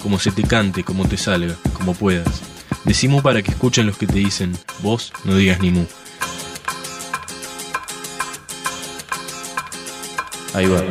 [0.00, 2.42] como se te cante, como te salga, como puedas.
[2.84, 5.84] Decimu para que escuchen los que te dicen, vos no digas ni mu.
[10.54, 10.82] Ahí va.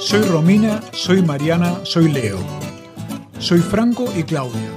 [0.00, 2.38] Soy Romina, soy Mariana, soy Leo.
[3.38, 4.70] Soy Franco y Claudia.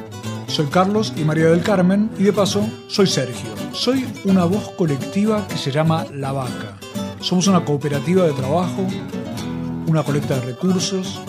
[0.47, 3.49] Soy Carlos y María del Carmen y de paso soy Sergio.
[3.73, 6.77] Soy una voz colectiva que se llama La Vaca.
[7.19, 8.87] Somos una cooperativa de trabajo,
[9.87, 11.19] una colecta de recursos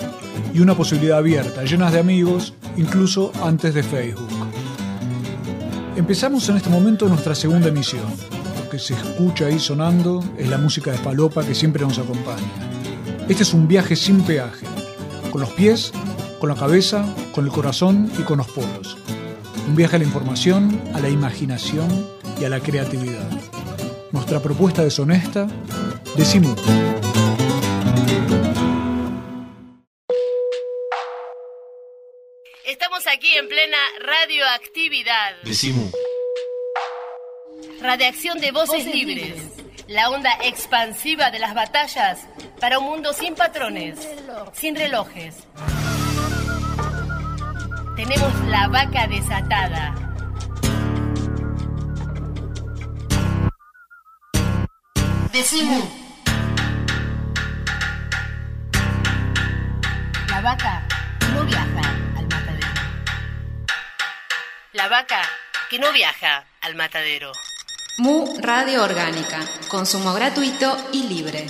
[0.52, 4.28] y una posibilidad abierta, llenas de amigos, incluso antes de Facebook.
[5.96, 8.04] Empezamos en este momento nuestra segunda emisión.
[8.62, 12.52] Lo que se escucha ahí sonando es la música de Palopa que siempre nos acompaña.
[13.28, 14.66] Este es un viaje sin peaje,
[15.32, 15.92] con los pies,
[16.38, 17.04] con la cabeza,
[17.34, 18.96] con el corazón y con los polos.
[19.66, 21.88] Un viaje a la información, a la imaginación
[22.40, 23.28] y a la creatividad.
[24.12, 25.48] Nuestra propuesta deshonesta,
[26.16, 26.56] decimos.
[32.66, 35.36] Estamos aquí en plena radioactividad.
[35.44, 35.88] Decimu.
[37.80, 39.40] Radiación de voces libres.
[39.86, 42.26] La onda expansiva de las batallas
[42.60, 43.96] para un mundo sin patrones,
[44.52, 45.36] sin relojes.
[47.94, 49.94] Tenemos la vaca desatada.
[55.32, 55.88] Decimu.
[60.28, 60.88] La vaca
[61.32, 62.05] no viaja.
[64.76, 65.22] La vaca
[65.70, 67.32] que no viaja al matadero.
[67.96, 71.46] Mu Radio Orgánica, consumo gratuito y libre.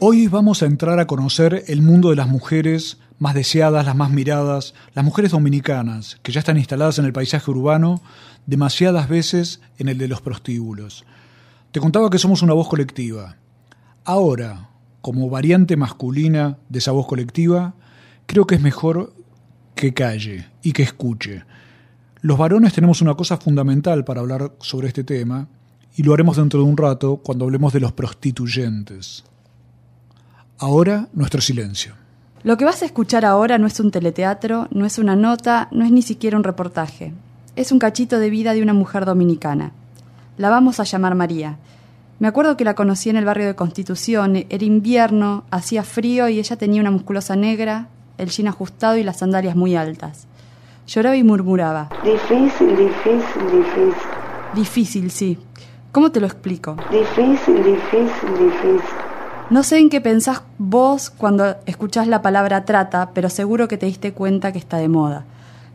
[0.00, 4.10] Hoy vamos a entrar a conocer el mundo de las mujeres más deseadas, las más
[4.10, 8.02] miradas, las mujeres dominicanas, que ya están instaladas en el paisaje urbano,
[8.46, 11.04] demasiadas veces en el de los prostíbulos.
[11.70, 13.36] Te contaba que somos una voz colectiva.
[14.04, 14.69] Ahora,
[15.00, 17.74] como variante masculina de esa voz colectiva,
[18.26, 19.14] creo que es mejor
[19.74, 21.44] que calle y que escuche.
[22.20, 25.48] Los varones tenemos una cosa fundamental para hablar sobre este tema,
[25.96, 29.24] y lo haremos dentro de un rato cuando hablemos de los prostituyentes.
[30.58, 31.94] Ahora nuestro silencio.
[32.42, 35.84] Lo que vas a escuchar ahora no es un teleteatro, no es una nota, no
[35.84, 37.12] es ni siquiera un reportaje.
[37.56, 39.72] Es un cachito de vida de una mujer dominicana.
[40.38, 41.58] La vamos a llamar María.
[42.20, 46.38] Me acuerdo que la conocí en el barrio de Constitución, era invierno, hacía frío y
[46.38, 47.88] ella tenía una musculosa negra,
[48.18, 50.26] el jean ajustado y las sandalias muy altas.
[50.86, 51.88] Lloraba y murmuraba.
[52.04, 53.94] Difícil, difícil, difícil.
[54.54, 55.38] Difícil, sí.
[55.92, 56.76] ¿Cómo te lo explico?
[56.90, 58.80] Difícil, difícil, difícil.
[59.48, 63.86] No sé en qué pensás vos cuando escuchás la palabra trata, pero seguro que te
[63.86, 65.24] diste cuenta que está de moda.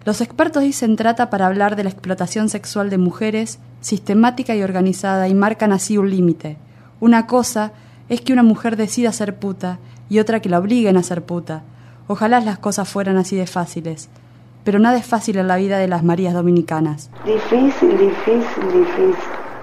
[0.05, 5.27] Los expertos dicen trata para hablar de la explotación sexual de mujeres, sistemática y organizada,
[5.27, 6.57] y marcan así un límite.
[6.99, 7.71] Una cosa
[8.07, 11.63] es que una mujer decida ser puta y otra que la obliguen a ser puta.
[12.07, 14.09] Ojalá las cosas fueran así de fáciles.
[14.63, 17.09] Pero nada es fácil en la vida de las Marías dominicanas.
[17.25, 19.15] Difícil, difícil, difícil.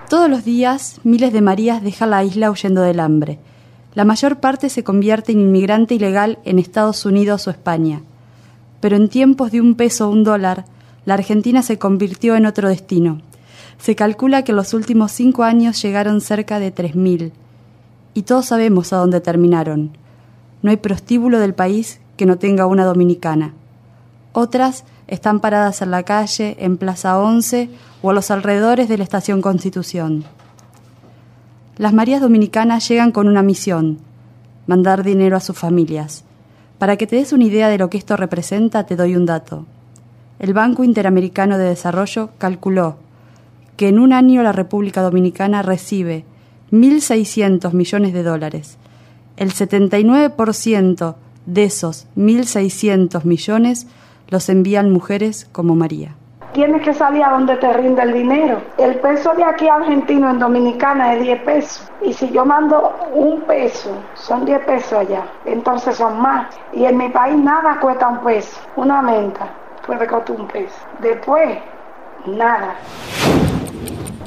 [0.09, 3.39] Todos los días, miles de Marías dejan la isla huyendo del hambre.
[3.95, 8.03] La mayor parte se convierte en inmigrante ilegal en Estados Unidos o España.
[8.83, 10.65] Pero en tiempos de un peso o un dólar,
[11.05, 13.21] la Argentina se convirtió en otro destino.
[13.79, 17.31] Se calcula que en los últimos cinco años llegaron cerca de 3.000.
[18.13, 19.97] Y todos sabemos a dónde terminaron.
[20.63, 23.55] No hay prostíbulo del país que no tenga una dominicana.
[24.33, 27.71] Otras están paradas en la calle, en Plaza 11
[28.03, 30.25] o a los alrededores de la Estación Constitución.
[31.79, 33.99] Las Marías Dominicanas llegan con una misión,
[34.67, 36.25] mandar dinero a sus familias.
[36.83, 39.67] Para que te des una idea de lo que esto representa, te doy un dato.
[40.41, 42.97] El Banco Interamericano de Desarrollo calculó
[43.77, 46.25] que en un año la República Dominicana recibe
[46.73, 48.79] 1.600 millones de dólares.
[49.37, 51.15] El 79%
[51.47, 53.87] de esos 1.600 millones
[54.29, 56.17] los envían mujeres como María.
[56.53, 58.61] Tienes que salir a donde te rinde el dinero.
[58.77, 61.91] El peso de aquí argentino en Dominicana es 10 pesos.
[62.03, 65.23] Y si yo mando un peso, son 10 pesos allá.
[65.47, 66.47] Entonces son más.
[66.73, 68.61] Y en mi país nada cuesta un peso.
[68.77, 69.49] Una menta
[69.87, 70.79] puede costar un peso.
[71.01, 71.59] Después,
[72.27, 72.75] nada.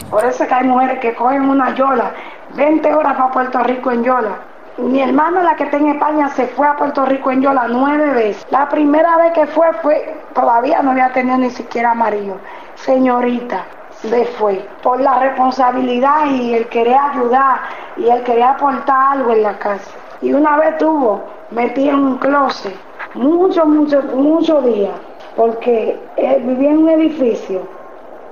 [0.09, 2.11] Por eso es que hay mujeres que cogen una yola,
[2.55, 4.39] 20 horas para Puerto Rico en yola.
[4.77, 8.09] Mi hermana, la que está en España, se fue a Puerto Rico en yola nueve
[8.13, 8.45] veces.
[8.49, 12.35] La primera vez que fue, fue todavía no había tenido ni siquiera marido.
[12.75, 13.63] Señorita,
[14.01, 17.59] se fue por la responsabilidad y el querer ayudar
[17.95, 19.91] y el querer aportar algo en la casa.
[20.21, 22.75] Y una vez tuvo, metí en un closet,
[23.13, 24.93] muchos, muchos, muchos días,
[25.37, 27.61] porque él vivía en un edificio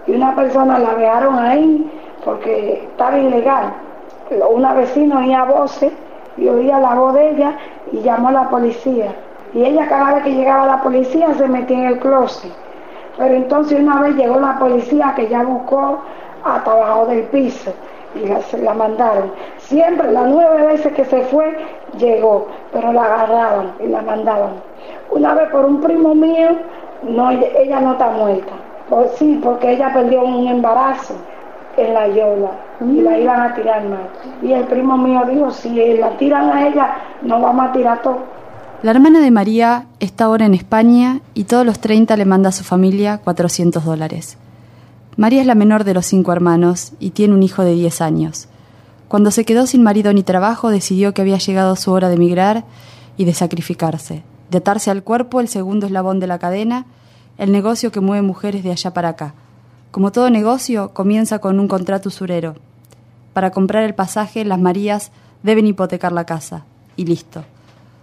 [0.07, 1.89] y una persona la dejaron ahí
[2.25, 3.73] porque estaba ilegal.
[4.49, 5.91] Una vecina oía voces
[6.37, 7.57] y oía la voz de ella
[7.91, 9.13] y llamó a la policía.
[9.53, 12.51] Y ella cada vez que llegaba la policía se metía en el closet.
[13.17, 15.99] Pero entonces una vez llegó la policía que ya buscó
[16.43, 17.71] hasta abajo del piso
[18.15, 19.31] y la, se la mandaron.
[19.57, 21.55] Siempre, las nueve veces que se fue,
[21.97, 24.53] llegó, pero la agarraban y la mandaban.
[25.11, 26.49] Una vez por un primo mío,
[27.03, 28.53] no, ella no está muerta.
[28.89, 31.15] Pues sí, porque ella perdió un embarazo
[31.77, 34.09] en la yola y la iban a tirar mal.
[34.41, 38.19] Y el primo mío dijo, si la tiran a ella, no vamos a tirar todo.
[38.81, 42.51] La hermana de María está ahora en España y todos los 30 le manda a
[42.51, 44.37] su familia 400 dólares.
[45.15, 48.49] María es la menor de los cinco hermanos y tiene un hijo de 10 años.
[49.07, 52.65] Cuando se quedó sin marido ni trabajo, decidió que había llegado su hora de emigrar
[53.15, 56.85] y de sacrificarse, de atarse al cuerpo el segundo eslabón de la cadena,
[57.37, 59.35] el negocio que mueve mujeres de allá para acá.
[59.93, 62.55] Como todo negocio, comienza con un contrato usurero.
[63.31, 65.11] Para comprar el pasaje, las Marías
[65.43, 66.65] deben hipotecar la casa.
[66.95, 67.43] Y listo.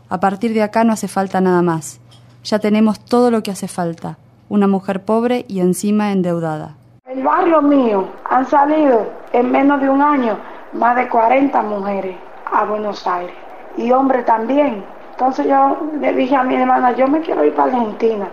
[0.08, 1.98] A partir de acá no hace falta nada más.
[2.44, 4.18] Ya tenemos todo lo que hace falta.
[4.48, 6.76] Una mujer pobre y encima endeudada.
[7.06, 10.38] El barrio mío han salido en menos de un año
[10.74, 12.16] más de 40 mujeres
[12.52, 13.34] a Buenos Aires.
[13.76, 14.84] Y hombres también.
[15.10, 18.28] Entonces yo le dije a mi hermana, yo me quiero ir para Argentina.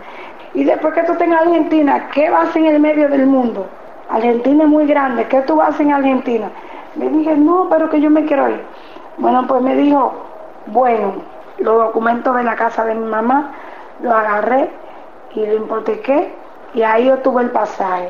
[0.54, 3.68] Y después que tú tengas Argentina, ¿qué vas en el medio del mundo?
[4.10, 6.50] Argentina es muy grande, ¿qué tú vas en Argentina?
[6.96, 8.62] Le dije, no, pero que yo me quiero ir.
[9.18, 10.14] Bueno, pues me dijo,
[10.68, 11.16] bueno,
[11.60, 13.52] los documentos de la casa de mi mamá,
[14.02, 14.70] lo agarré
[15.34, 16.34] y lo hipotequé
[16.74, 18.10] y ahí yo tuve el pasaje.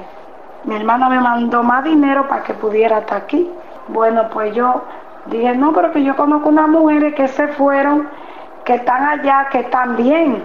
[0.64, 3.50] Mi hermana me mandó más dinero para que pudiera estar aquí.
[3.88, 4.82] Bueno, pues yo
[5.28, 8.10] dije, no, pero que yo conozco unas mujeres que se fueron,
[8.66, 10.44] que están allá, que están bien,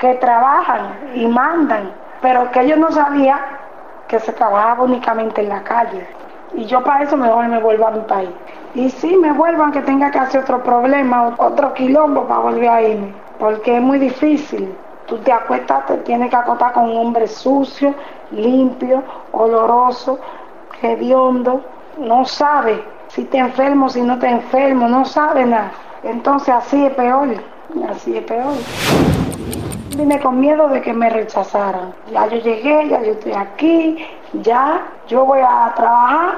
[0.00, 3.38] que trabajan y mandan, pero que yo no sabía
[4.08, 6.06] que se trabajaba únicamente en la calle.
[6.54, 8.30] Y yo para eso mejor me vuelvo a mi país.
[8.74, 12.82] Y sí, me vuelvo aunque tenga que hacer otro problema, otro quilombo para volver a
[12.82, 13.14] irme.
[13.38, 14.74] Porque es muy difícil.
[15.06, 17.94] Tú te acuestas, te tienes que acostar con un hombre sucio,
[18.30, 19.02] limpio,
[19.32, 20.18] oloroso,
[20.82, 21.62] hediondo.
[21.98, 25.72] No sabe si te enfermo, si no te enfermo, no sabe nada.
[26.02, 27.28] Entonces así es peor,
[27.88, 28.54] así es peor.
[30.00, 31.92] Con miedo de que me rechazaran.
[32.10, 36.36] Ya yo llegué, ya yo estoy aquí, ya yo voy a trabajar,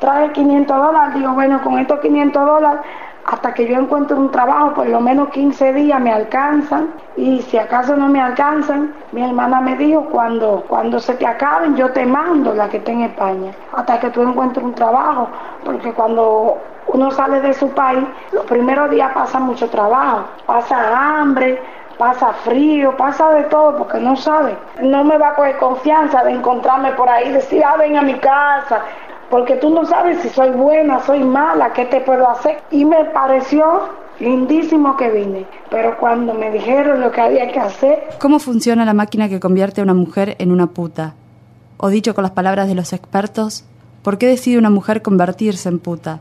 [0.00, 2.80] trae 500 dólares, digo, bueno, con estos 500 dólares,
[3.26, 7.58] hasta que yo encuentre un trabajo, por lo menos 15 días me alcanzan, y si
[7.58, 12.06] acaso no me alcanzan, mi hermana me dijo, cuando, cuando se te acaben, yo te
[12.06, 15.28] mando la que está en España, hasta que tú encuentres un trabajo,
[15.64, 16.56] porque cuando
[16.88, 21.60] uno sale de su país, los primeros días pasa mucho trabajo, pasa hambre,
[21.98, 24.56] pasa frío, pasa de todo porque no sabe.
[24.82, 28.14] No me va a coger confianza de encontrarme por ahí, decir, ah, ven a mi
[28.14, 28.82] casa,
[29.30, 32.62] porque tú no sabes si soy buena, soy mala, qué te puedo hacer.
[32.70, 33.88] Y me pareció
[34.20, 38.04] lindísimo que vine, pero cuando me dijeron lo que había que hacer...
[38.20, 41.14] ¿Cómo funciona la máquina que convierte a una mujer en una puta?
[41.78, 43.64] O dicho con las palabras de los expertos,
[44.02, 46.20] ¿por qué decide una mujer convertirse en puta?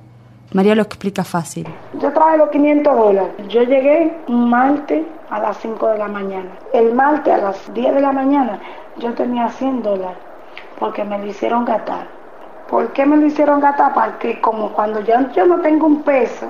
[0.53, 1.65] María lo explica fácil.
[1.93, 3.31] Yo traje los 500 dólares.
[3.47, 6.49] Yo llegué un martes a las 5 de la mañana.
[6.73, 8.59] El martes a las 10 de la mañana
[8.97, 10.17] yo tenía 100 dólares
[10.77, 12.05] porque me lo hicieron gastar.
[12.69, 13.93] ¿Por qué me lo hicieron gastar?
[13.93, 15.15] Porque como cuando yo,
[15.45, 16.47] no tengo un peso,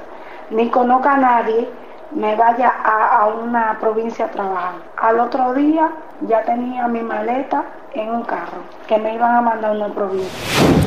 [0.49, 1.69] ni conozco a nadie,
[2.09, 4.73] me vaya a, a una provincia a trabajar.
[4.97, 5.91] Al otro día
[6.21, 10.81] ya tenía mi maleta en un carro que me iban a mandar a una provincia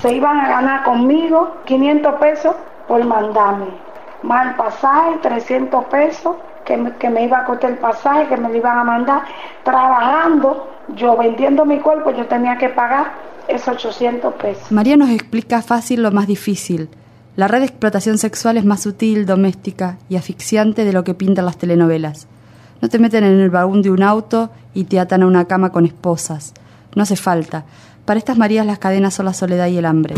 [0.00, 2.54] se iban a ganar conmigo 500 pesos
[2.86, 3.66] por mandarme.
[4.22, 8.36] Más el pasaje, 300 pesos, que me, que me iba a costar el pasaje, que
[8.36, 9.22] me lo iban a mandar.
[9.64, 13.12] Trabajando, yo vendiendo mi cuerpo, yo tenía que pagar
[13.46, 14.72] esos 800 pesos.
[14.72, 16.90] María nos explica fácil lo más difícil.
[17.36, 21.44] La red de explotación sexual es más sutil, doméstica y asfixiante de lo que pintan
[21.44, 22.26] las telenovelas.
[22.80, 25.70] No te meten en el vagón de un auto y te atan a una cama
[25.70, 26.52] con esposas.
[26.94, 27.64] No hace falta.
[28.08, 30.14] Para estas Marías las cadenas son la soledad y el hambre.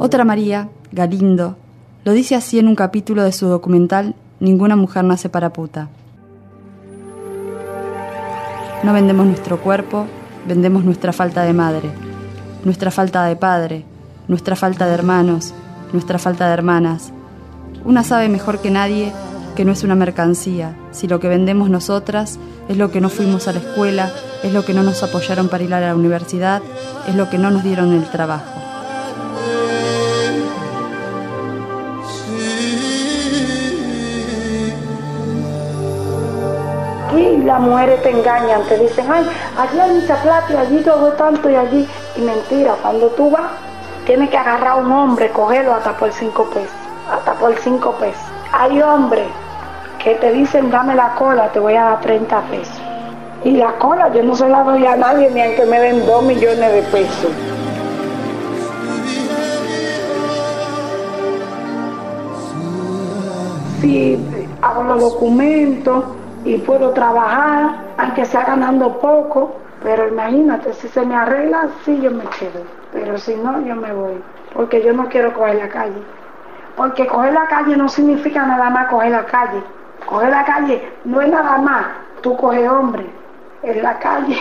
[0.00, 1.56] Otra María, Galindo,
[2.04, 5.88] lo dice así en un capítulo de su documental Ninguna mujer nace para puta.
[8.82, 10.06] No vendemos nuestro cuerpo,
[10.48, 11.88] vendemos nuestra falta de madre,
[12.64, 13.84] nuestra falta de padre,
[14.26, 15.54] nuestra falta de hermanos,
[15.92, 17.13] nuestra falta de hermanas.
[17.84, 19.12] Una sabe mejor que nadie
[19.54, 22.38] que no es una mercancía, si lo que vendemos nosotras
[22.68, 24.10] es lo que no fuimos a la escuela,
[24.42, 26.62] es lo que no nos apoyaron para ir a la universidad,
[27.06, 28.44] es lo que no nos dieron el trabajo.
[37.08, 39.24] Aquí las mujeres te engañan, te dicen, ay,
[39.58, 41.86] allí hay mucha plata y allí todo tanto y allí.
[42.16, 43.52] Y mentira, cuando tú vas,
[44.06, 46.72] tienes que agarrar a un hombre, cogerlo hasta por cinco pesos,
[47.10, 48.22] hasta por cinco pesos.
[48.52, 49.26] Hay hombres
[50.02, 52.80] que te dicen, dame la cola, te voy a dar 30 pesos.
[53.44, 56.22] Y la cola yo no se la doy a nadie ni aunque me den dos
[56.24, 57.30] millones de pesos.
[63.80, 64.18] Si
[64.62, 66.04] hago los documentos
[66.44, 72.10] y puedo trabajar, aunque sea ganando poco, pero imagínate, si se me arregla, sí yo
[72.10, 72.64] me quedo.
[72.92, 74.14] Pero si no, yo me voy.
[74.54, 76.02] Porque yo no quiero coger la calle.
[76.76, 79.62] Porque coger la calle no significa nada más coger la calle.
[80.06, 81.86] Coger la calle no es nada más
[82.24, 83.04] tú coges hombre.
[83.62, 84.38] En la calle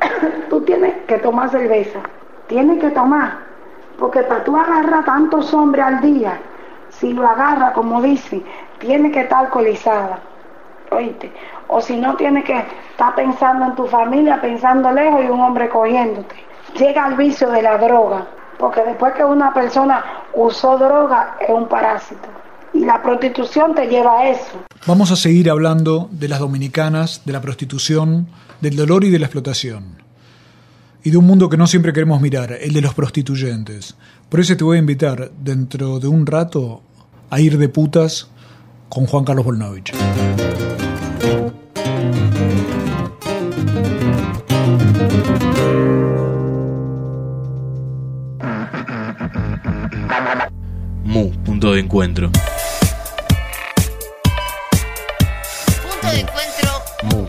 [0.50, 1.98] tú tienes que tomar cerveza.
[2.46, 3.38] Tienes que tomar.
[3.98, 6.38] Porque para tú agarrar tantos hombres al día,
[6.88, 8.42] si lo agarra, como dice,
[8.78, 10.20] tiene que estar alcoholizada.
[10.90, 11.32] Oíste.
[11.66, 15.68] O si no, tiene que estar pensando en tu familia, pensando lejos y un hombre
[15.68, 16.36] cogiéndote.
[16.78, 18.26] Llega al vicio de la droga.
[18.58, 22.28] Porque después que una persona usó droga, es un parásito.
[22.74, 24.64] Y la prostitución te lleva a eso.
[24.86, 28.28] Vamos a seguir hablando de las dominicanas, de la prostitución,
[28.60, 30.02] del dolor y de la explotación.
[31.02, 33.96] Y de un mundo que no siempre queremos mirar, el de los prostituyentes.
[34.28, 36.82] Por eso te voy a invitar dentro de un rato
[37.30, 38.28] a ir de putas
[38.88, 39.92] con Juan Carlos Volnovich.
[51.58, 52.30] Punto de encuentro.
[55.82, 56.70] Punto de encuentro.
[57.02, 57.26] Mu.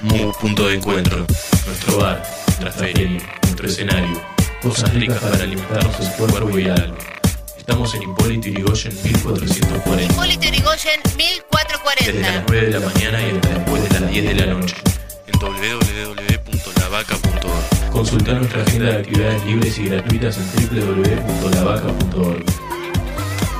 [0.00, 1.24] Mu, punto de encuentro.
[1.66, 2.20] Nuestro bar,
[2.60, 4.20] nuestra feria, nuestro escenario.
[4.62, 6.96] Cosas ricas para alimentarnos el cuerpo y el alma.
[7.56, 10.12] Estamos en Hipólito Yrigoyen 1440.
[10.12, 12.32] Hipólito Yrigoyen, Desde 1440.
[12.32, 14.74] las 9 de la mañana y hasta después de las 10 de la noche.
[15.28, 17.92] En www.lavaca.org.
[17.92, 22.71] Consulta nuestra agenda de actividades libres y gratuitas en www.lavaca.org.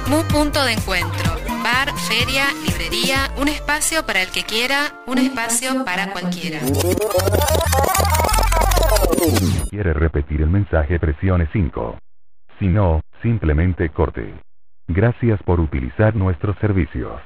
[0.08, 1.32] Mu Punto de Encuentro.
[1.62, 6.60] Bar, feria, librería, un espacio para el que quiera, un espacio para cualquiera.
[9.70, 10.98] ¿Quiere repetir el mensaje?
[10.98, 11.98] Presione 5.
[12.58, 14.34] Si no, simplemente corte.
[14.88, 17.20] Gracias por utilizar nuestros servicios.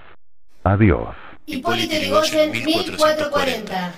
[0.62, 1.14] Adiós.
[1.46, 3.92] Hipólito Yrigoyen, 1440.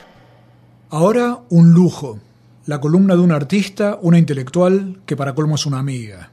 [0.91, 2.21] Ahora un lujo,
[2.67, 6.31] la columna de un artista, una intelectual que para colmo es una amiga.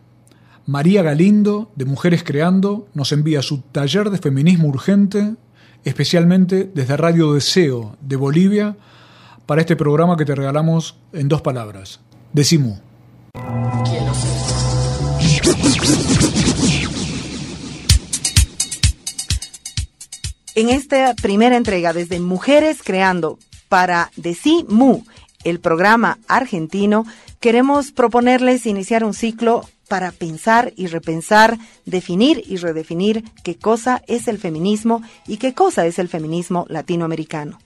[0.68, 5.36] María Galindo, de Mujeres Creando, nos envía su taller de feminismo urgente,
[5.84, 8.76] especialmente desde Radio Deseo de Bolivia,
[9.46, 12.00] para este programa que te regalamos en dos palabras.
[12.34, 12.80] Decimu.
[20.56, 23.38] En esta primera entrega, desde Mujeres Creando
[23.70, 25.04] para Decimu,
[25.44, 27.06] el programa argentino,
[27.40, 34.27] queremos proponerles iniciar un ciclo para pensar y repensar, definir y redefinir qué cosa es
[34.27, 37.60] el feminismo y qué cosa es el feminismo latinoamericano.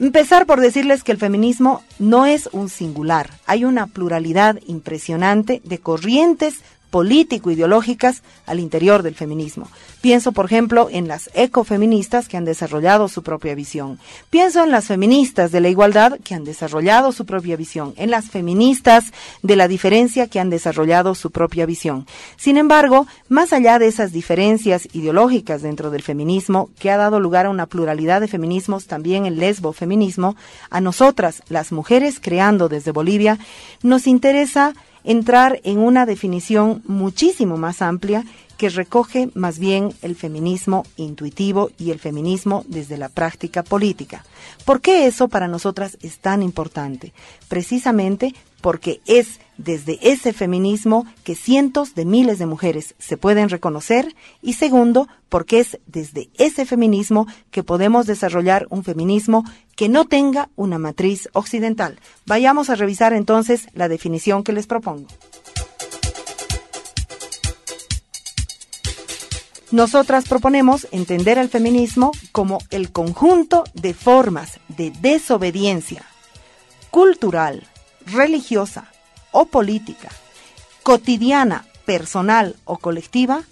[0.00, 5.78] Empezar por decirles que el feminismo no es un singular, hay una pluralidad impresionante de
[5.78, 6.62] corrientes
[6.94, 9.68] político-ideológicas al interior del feminismo.
[10.00, 13.98] Pienso, por ejemplo, en las ecofeministas que han desarrollado su propia visión.
[14.30, 17.94] Pienso en las feministas de la igualdad que han desarrollado su propia visión.
[17.96, 19.06] En las feministas
[19.42, 22.06] de la diferencia que han desarrollado su propia visión.
[22.36, 27.46] Sin embargo, más allá de esas diferencias ideológicas dentro del feminismo, que ha dado lugar
[27.46, 30.36] a una pluralidad de feminismos, también el lesbofeminismo,
[30.70, 33.40] a nosotras, las mujeres creando desde Bolivia,
[33.82, 34.74] nos interesa
[35.04, 38.24] entrar en una definición muchísimo más amplia
[38.56, 44.24] que recoge más bien el feminismo intuitivo y el feminismo desde la práctica política.
[44.64, 47.12] ¿Por qué eso para nosotras es tan importante?
[47.48, 48.34] Precisamente
[48.64, 54.54] porque es desde ese feminismo que cientos de miles de mujeres se pueden reconocer y
[54.54, 59.44] segundo, porque es desde ese feminismo que podemos desarrollar un feminismo
[59.76, 62.00] que no tenga una matriz occidental.
[62.24, 65.08] Vayamos a revisar entonces la definición que les propongo.
[69.72, 76.02] Nosotras proponemos entender el feminismo como el conjunto de formas de desobediencia
[76.90, 77.68] cultural,
[78.06, 78.90] religiosa
[79.30, 80.10] o política,
[80.82, 83.42] cotidiana, personal o colectiva,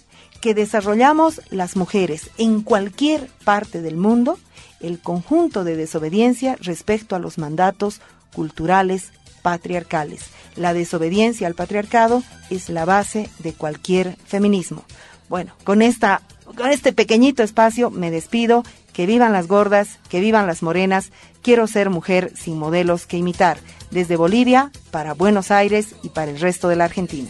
[0.41, 4.37] que desarrollamos las mujeres en cualquier parte del mundo,
[4.81, 8.01] el conjunto de desobediencia respecto a los mandatos
[8.35, 10.25] culturales patriarcales.
[10.55, 14.83] La desobediencia al patriarcado es la base de cualquier feminismo.
[15.29, 16.21] Bueno, con, esta,
[16.57, 18.63] con este pequeñito espacio me despido.
[18.93, 21.11] Que vivan las gordas, que vivan las morenas.
[21.41, 23.57] Quiero ser mujer sin modelos que imitar.
[23.91, 27.29] Desde Bolivia, para Buenos Aires y para el resto de la Argentina.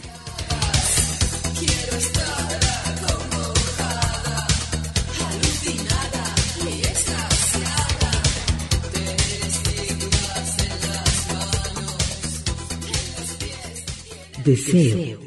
[14.44, 15.18] Deseo.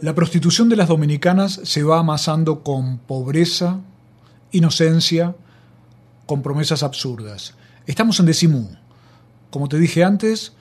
[0.00, 3.78] La prostitución de las dominicanas se va amasando con pobreza,
[4.50, 5.36] inocencia,
[6.26, 7.54] con promesas absurdas.
[7.86, 8.70] Estamos en Decimú.
[9.50, 10.54] Como te dije antes,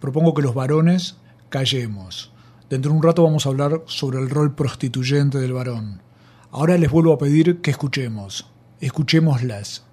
[0.00, 1.16] propongo que los varones
[1.50, 2.32] callemos.
[2.70, 6.00] Dentro de un rato vamos a hablar sobre el rol prostituyente del varón.
[6.50, 8.50] Ahora les vuelvo a pedir que escuchemos.
[8.80, 9.84] Escuchémoslas.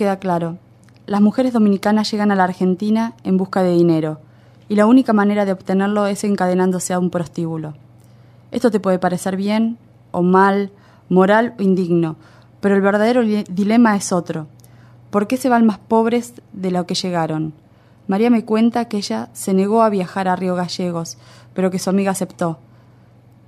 [0.00, 0.56] Queda claro.
[1.04, 4.18] Las mujeres dominicanas llegan a la Argentina en busca de dinero,
[4.66, 7.74] y la única manera de obtenerlo es encadenándose a un prostíbulo.
[8.50, 9.76] Esto te puede parecer bien
[10.10, 10.72] o mal,
[11.10, 12.16] moral o indigno,
[12.62, 14.46] pero el verdadero dilema es otro.
[15.10, 17.52] ¿Por qué se van más pobres de lo que llegaron?
[18.08, 21.18] María me cuenta que ella se negó a viajar a Río Gallegos,
[21.52, 22.58] pero que su amiga aceptó.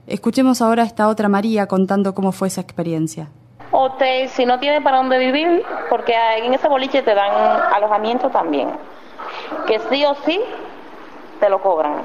[0.06, 3.30] Escuchemos ahora a esta otra María contando cómo fue esa experiencia
[3.72, 7.32] hotel, si no tiene para dónde vivir, porque en ese boliche te dan
[7.74, 8.70] alojamiento también,
[9.66, 10.40] que sí o sí
[11.40, 12.02] te lo cobran.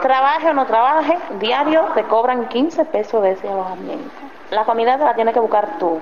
[0.00, 4.10] Trabaje o no trabaje, diario te cobran 15 pesos de ese alojamiento.
[4.50, 6.00] La comida te la tienes que buscar tú.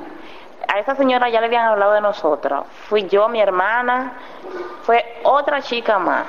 [0.69, 2.65] A esa señora ya le habían hablado de nosotros.
[2.89, 4.13] Fui yo, mi hermana,
[4.83, 6.27] fue otra chica más.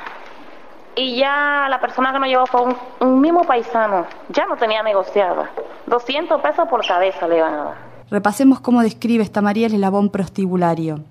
[0.95, 4.05] Y ya la persona que nos llevó fue un, un mismo paisano.
[4.29, 5.47] Ya no tenía negociado.
[5.85, 7.88] 200 pesos por cabeza le iban a dar.
[8.11, 11.03] Repasemos cómo describe esta María el eslabón prostibulario.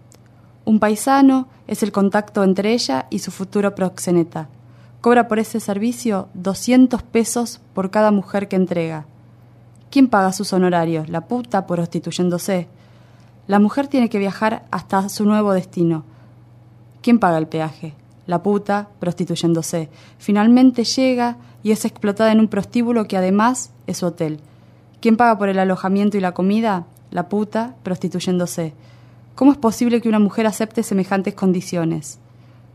[0.65, 4.49] Un paisano es el contacto entre ella y su futuro proxeneta.
[5.01, 9.07] Cobra por ese servicio 200 pesos por cada mujer que entrega.
[9.91, 11.09] ¿Quién paga sus honorarios?
[11.09, 12.69] La puta prostituyéndose.
[13.47, 16.05] La mujer tiene que viajar hasta su nuevo destino.
[17.01, 17.95] ¿Quién paga el peaje?
[18.27, 19.89] La puta prostituyéndose.
[20.19, 24.41] Finalmente llega y es explotada en un prostíbulo que además es su hotel.
[25.01, 26.87] ¿Quién paga por el alojamiento y la comida?
[27.13, 28.75] La puta prostituyéndose.
[29.37, 32.19] ¿Cómo es posible que una mujer acepte semejantes condiciones?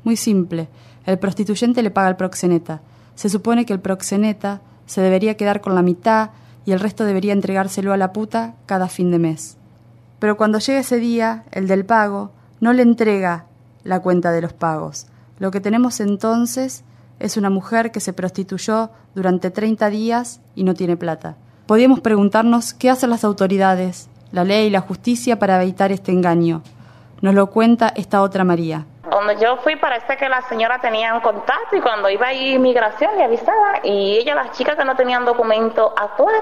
[0.05, 0.69] Muy simple.
[1.05, 2.81] El prostituyente le paga al proxeneta.
[3.15, 6.29] Se supone que el proxeneta se debería quedar con la mitad
[6.65, 9.57] y el resto debería entregárselo a la puta cada fin de mes.
[10.19, 12.31] Pero cuando llega ese día, el del pago,
[12.61, 13.47] no le entrega
[13.83, 15.07] la cuenta de los pagos.
[15.39, 16.85] Lo que tenemos entonces
[17.19, 21.35] es una mujer que se prostituyó durante 30 días y no tiene plata.
[21.67, 26.61] Podíamos preguntarnos qué hacen las autoridades, la ley y la justicia para evitar este engaño.
[27.21, 28.85] Nos lo cuenta esta otra María.
[29.09, 33.11] Cuando yo fui parece que la señora tenía un contacto y cuando iba a inmigración
[33.17, 36.35] le avisaba y ella, las chicas que no tenían documento actual,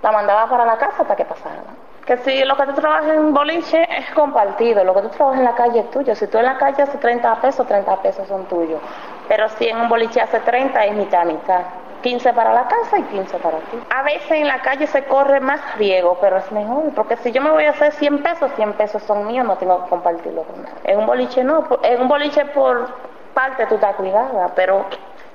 [0.00, 1.64] la mandaba para la casa para que pasara.
[2.06, 5.44] Que si lo que tú trabajas en boliche es compartido, lo que tú trabajas en
[5.44, 6.14] la calle es tuyo.
[6.14, 8.80] Si tú en la calle hace 30 pesos, 30 pesos son tuyos.
[9.26, 11.62] Pero si en un boliche hace 30 es mitad, mitad.
[12.02, 13.78] 15 para la casa y 15 para ti.
[13.90, 17.42] A veces en la calle se corre más riego, pero es mejor, porque si yo
[17.42, 20.62] me voy a hacer 100 pesos, 100 pesos son míos, no tengo que compartirlo con
[20.62, 20.74] nadie.
[20.84, 22.88] En un boliche no, en un boliche por
[23.34, 24.84] parte tú estás cuidada, pero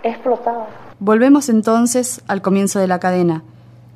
[0.03, 0.67] explotada.
[0.99, 3.43] Volvemos entonces al comienzo de la cadena,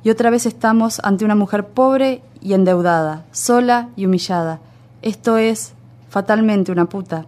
[0.02, 4.60] y otra vez estamos ante una mujer pobre y endeudada, sola y humillada.
[5.02, 5.74] Esto es
[6.08, 7.26] fatalmente una puta.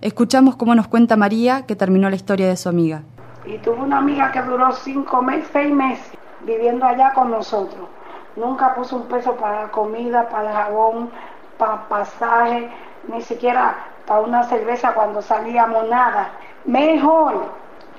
[0.00, 3.02] Escuchamos cómo nos cuenta María que terminó la historia de su amiga.
[3.44, 7.88] Y tuve una amiga que duró cinco meses, seis meses viviendo allá con nosotros.
[8.36, 11.10] Nunca puso un peso para la comida, para el jabón,
[11.58, 12.70] para pasaje,
[13.08, 13.74] ni siquiera
[14.06, 16.30] para una cerveza cuando salíamos, nada.
[16.64, 17.44] Mejor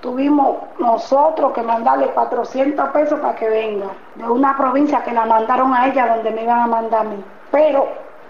[0.02, 5.74] tuvimos nosotros que mandarle 400 pesos para que venga, de una provincia que la mandaron
[5.74, 7.24] a ella donde me iban a mandar a mí.
[7.52, 7.88] Pero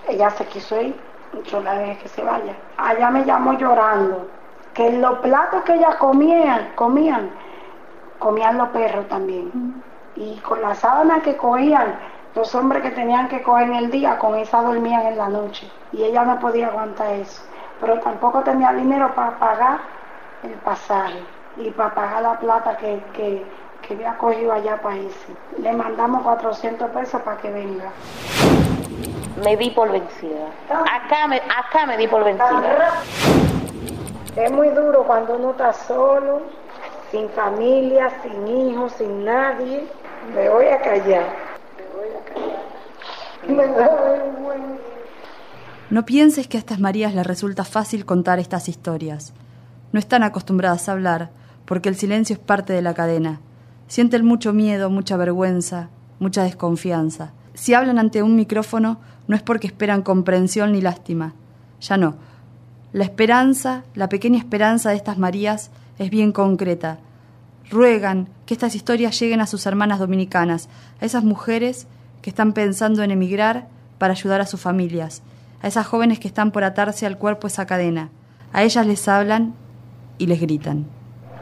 [0.08, 1.00] ella se quiso ir,
[1.45, 2.56] yo la dejé que se vaya.
[2.78, 4.28] Allá me llamó llorando
[4.74, 7.30] que los platos que ellas comían, comían,
[8.20, 9.52] comían los perros también.
[10.16, 11.96] Y con la sábana que cogían,
[12.34, 15.70] Los hombres que tenían que coger en el día, con esa dormían en la noche.
[15.92, 17.44] Y ella no podía aguantar eso.
[17.82, 19.80] Pero tampoco tenía dinero para pagar
[20.44, 21.22] el pasaje
[21.58, 23.46] y para pagar la plata que, que,
[23.82, 25.36] que había cogido allá para irse.
[25.58, 27.90] Le mandamos 400 pesos para que venga.
[29.44, 30.48] Me di por vencida.
[30.70, 33.02] Acá me, acá me di por vencida.
[34.36, 36.44] Es muy duro cuando uno está solo,
[37.12, 39.86] sin familia, sin hijos, sin nadie.
[40.34, 41.26] Me voy a callar.
[41.78, 42.62] Me voy a callar.
[43.48, 44.22] Me da.
[45.89, 49.34] No pienses que a estas Marías les resulta fácil contar estas historias.
[49.91, 51.32] No están acostumbradas a hablar,
[51.65, 53.41] porque el silencio es parte de la cadena.
[53.88, 55.89] Sienten mucho miedo, mucha vergüenza,
[56.20, 57.34] mucha desconfianza.
[57.54, 61.34] Si hablan ante un micrófono, no es porque esperan comprensión ni lástima.
[61.82, 62.15] Ya no.
[62.93, 66.97] La esperanza, la pequeña esperanza de estas Marías es bien concreta.
[67.69, 70.67] Ruegan que estas historias lleguen a sus hermanas dominicanas,
[70.99, 71.88] a esas mujeres
[72.21, 75.23] que están pensando en emigrar para ayudar a sus familias,
[75.62, 78.10] a esas jóvenes que están por atarse al cuerpo esa cadena.
[78.51, 79.54] A ellas les hablan
[80.17, 80.86] y les gritan.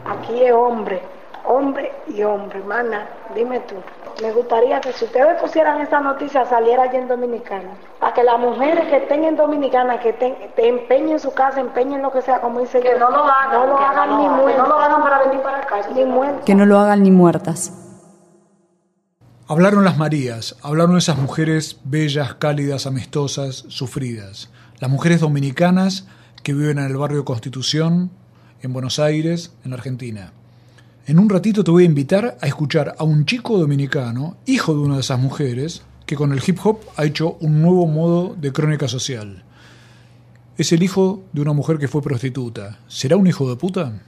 [0.04, 1.02] Aquí es hombre,
[1.44, 3.74] hombre y hombre, mana, dime tú.
[4.20, 8.38] Me gustaría que si ustedes pusieran esta noticia saliera allí en Dominicana, para que las
[8.38, 12.38] mujeres que estén en Dominicana, que estén, te empeñen su casa, empeñen lo que sea,
[12.40, 14.68] como dice Que yo, no lo hagan, no lo que hagan no ni muertas, no
[14.68, 16.44] lo hagan para venir para acá, ni muertas.
[16.44, 17.72] Que no lo hagan ni muertas.
[19.48, 24.52] Hablaron las Marías, hablaron esas mujeres bellas, cálidas, amistosas, sufridas.
[24.80, 26.06] Las mujeres dominicanas
[26.42, 28.10] que viven en el barrio Constitución,
[28.60, 30.32] en Buenos Aires, en Argentina.
[31.06, 34.80] En un ratito te voy a invitar a escuchar a un chico dominicano, hijo de
[34.80, 38.52] una de esas mujeres, que con el hip hop ha hecho un nuevo modo de
[38.52, 39.42] crónica social.
[40.56, 42.78] Es el hijo de una mujer que fue prostituta.
[42.86, 44.02] ¿Será un hijo de puta?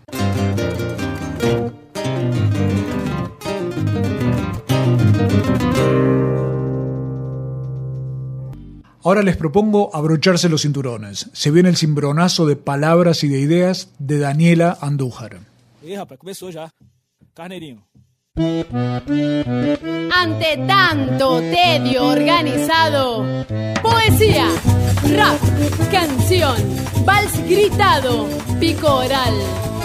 [9.05, 11.31] Ahora les propongo abrocharse los cinturones.
[11.33, 15.52] Se viene el cimbronazo de palabras y de ideas de Daniela Andújar.
[15.85, 16.71] Ih, rapaz, começou já.
[17.35, 17.83] Carneirinho.
[20.15, 23.25] Ante tanto tedio organizado,
[23.83, 24.47] poesía,
[25.17, 25.41] rap,
[25.91, 26.57] canción,
[27.05, 28.29] vals gritado,
[28.61, 29.35] pico oral,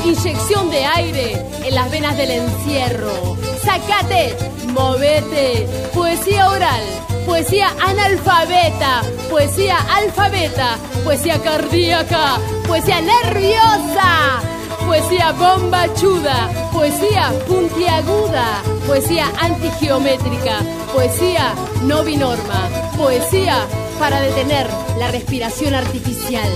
[0.06, 3.36] inyección de aire en las venas del encierro.
[3.64, 6.84] Sacate, movete, poesía oral,
[7.26, 14.57] poesía analfabeta, poesía alfabeta, poesía cardíaca, poesía nerviosa.
[14.88, 20.62] Poesía bombachuda, poesía puntiaguda, poesía antigeométrica,
[20.94, 23.68] poesía no binorma, poesía
[24.00, 24.66] para detener
[24.98, 26.50] la respiración artificial.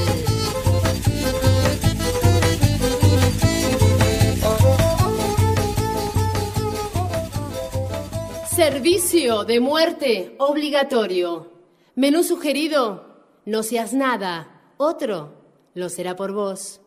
[8.50, 11.52] Servicio de muerte obligatorio.
[11.96, 13.06] Menú sugerido,
[13.46, 15.34] no seas nada, otro
[15.74, 16.81] lo será por vos.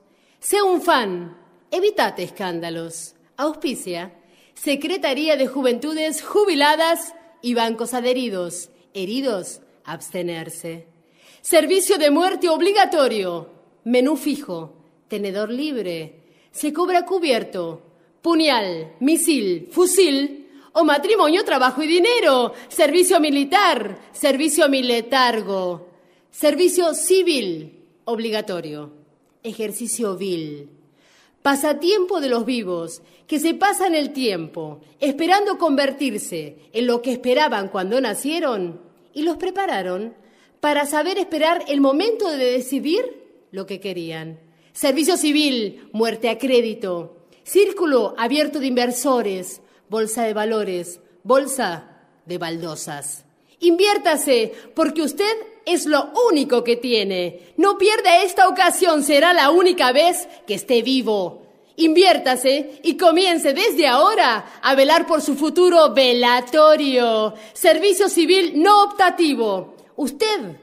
[0.45, 1.35] Sé un fan,
[1.71, 3.15] evítate escándalos.
[3.39, 4.13] Auspicia,
[4.53, 8.69] Secretaría de Juventudes Jubiladas y Bancos Adheridos.
[8.93, 10.87] Heridos, abstenerse.
[11.41, 13.49] Servicio de muerte obligatorio.
[13.85, 14.77] Menú fijo,
[15.09, 16.21] tenedor libre.
[16.51, 17.81] Se cobra cubierto,
[18.21, 22.53] puñal, misil, fusil o matrimonio, trabajo y dinero.
[22.69, 25.89] Servicio militar, servicio miletargo.
[26.31, 29.04] Servicio civil obligatorio.
[29.45, 30.71] Ejercicio vil.
[31.43, 37.69] Pasatiempo de los vivos, que se pasan el tiempo esperando convertirse en lo que esperaban
[37.69, 38.81] cuando nacieron
[39.13, 40.15] y los prepararon
[40.61, 43.05] para saber esperar el momento de decidir
[43.51, 44.41] lo que querían.
[44.73, 53.27] Servicio civil, muerte a crédito, círculo abierto de inversores, bolsa de valores, bolsa de baldosas.
[53.61, 57.53] Inviértase, porque usted es lo único que tiene.
[57.57, 61.43] No pierda esta ocasión, será la única vez que esté vivo.
[61.77, 67.35] Inviértase y comience desde ahora a velar por su futuro velatorio.
[67.53, 69.75] Servicio civil no optativo.
[69.97, 70.57] Usted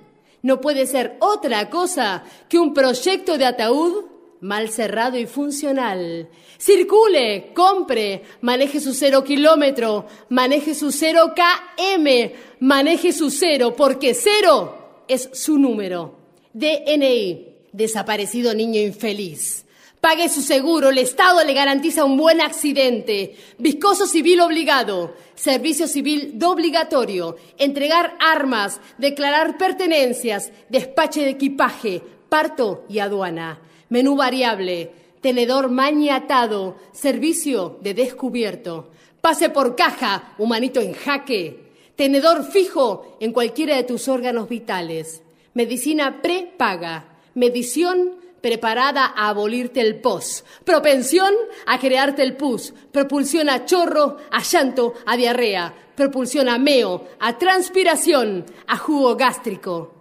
[0.43, 4.05] no puede ser otra cosa que un proyecto de ataúd
[4.39, 6.29] mal cerrado y funcional.
[6.57, 14.80] Circule, compre, maneje su cero kilómetro, maneje su cero KM, maneje su cero, porque cero
[15.07, 16.15] es su número.
[16.53, 19.65] DNI, desaparecido niño infeliz.
[20.01, 23.35] Pague su seguro, el Estado le garantiza un buen accidente.
[23.59, 32.97] Viscoso civil obligado, servicio civil obligatorio, entregar armas, declarar pertenencias, despache de equipaje, parto y
[32.97, 33.61] aduana.
[33.89, 38.89] Menú variable, tenedor maniatado, servicio de descubierto.
[39.21, 41.70] Pase por caja, humanito en jaque.
[42.01, 45.21] Tenedor fijo en cualquiera de tus órganos vitales,
[45.53, 51.31] medicina prepaga, medición preparada a abolirte el pos, propensión
[51.67, 57.37] a crearte el pus, propulsión a chorro, a llanto, a diarrea, propulsión a meo, a
[57.37, 59.93] transpiración, a jugo gástrico.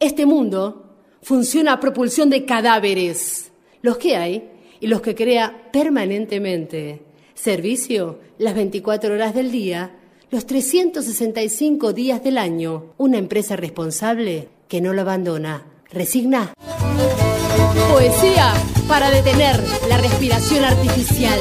[0.00, 7.02] Este mundo funciona a propulsión de cadáveres, los que hay y los que crea permanentemente.
[7.34, 9.92] Servicio las 24 horas del día,
[10.36, 12.92] los 365 días del año.
[12.98, 15.64] Una empresa responsable que no lo abandona.
[15.90, 16.52] Resigna.
[17.90, 18.52] Poesía
[18.86, 21.38] para detener la respiración artificial.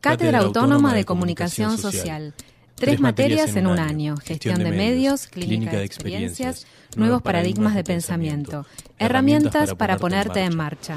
[0.00, 2.34] Cátedra Autónoma de Comunicación Social.
[2.74, 4.16] Tres materias en un año.
[4.16, 8.66] Gestión de medios, clínica de experiencias, nuevos paradigmas de pensamiento.
[8.98, 10.96] Herramientas para ponerte en marcha.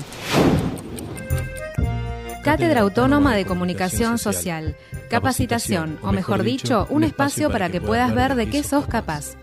[2.44, 4.76] Cátedra Autónoma de Comunicación Social.
[5.10, 9.34] Capacitación, o mejor dicho, un espacio para que puedas ver de qué sos capaz.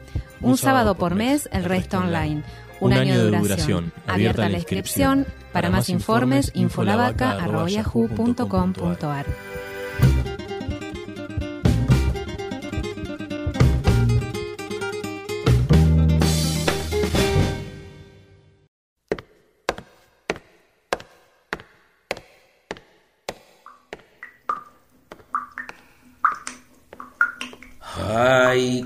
[0.41, 2.45] Un sábado por mes, el resto online.
[2.81, 3.93] Un año de duración.
[4.07, 5.27] Abierta la inscripción.
[5.53, 9.27] Para más informes, infolavaca.yahoo.com.ar.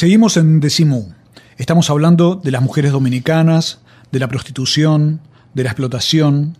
[0.00, 1.12] Seguimos en Decimú.
[1.58, 5.20] Estamos hablando de las mujeres dominicanas, de la prostitución,
[5.52, 6.56] de la explotación.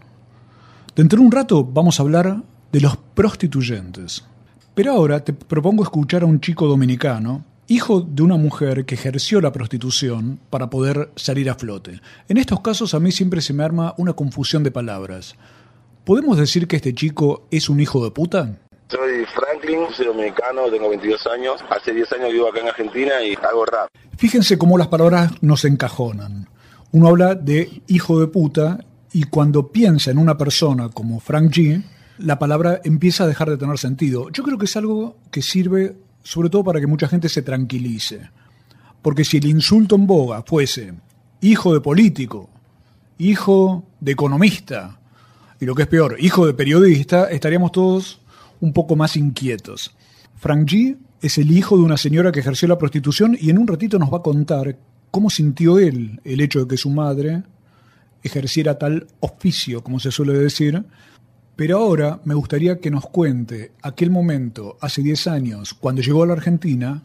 [0.95, 4.27] Dentro de un rato vamos a hablar de los prostituyentes.
[4.75, 9.41] Pero ahora te propongo escuchar a un chico dominicano, hijo de una mujer que ejerció
[9.41, 12.03] la prostitución para poder salir a flote.
[12.29, 15.35] En estos casos a mí siempre se me arma una confusión de palabras.
[16.05, 18.59] ¿Podemos decir que este chico es un hijo de puta?
[18.91, 21.61] Soy Franklin, soy dominicano, tengo 22 años.
[21.71, 23.89] Hace 10 años vivo acá en Argentina y hago rap.
[24.17, 26.49] Fíjense cómo las palabras nos encajonan.
[26.91, 31.85] Uno habla de hijo de puta y cuando piensa en una persona como Frank G,
[32.19, 34.29] la palabra empieza a dejar de tener sentido.
[34.31, 38.29] Yo creo que es algo que sirve sobre todo para que mucha gente se tranquilice.
[39.03, 40.95] Porque si el insulto en boga fuese
[41.41, 42.51] hijo de político,
[43.19, 44.99] hijo de economista,
[45.61, 48.20] y lo que es peor, hijo de periodista, estaríamos todos
[48.61, 49.95] un poco más inquietos.
[50.37, 53.67] Frank G es el hijo de una señora que ejerció la prostitución y en un
[53.67, 54.79] ratito nos va a contar
[55.11, 57.43] cómo sintió él el hecho de que su madre
[58.23, 60.85] ejerciera tal oficio, como se suele decir.
[61.57, 66.27] Pero ahora me gustaría que nos cuente aquel momento, hace 10 años, cuando llegó a
[66.27, 67.03] la Argentina,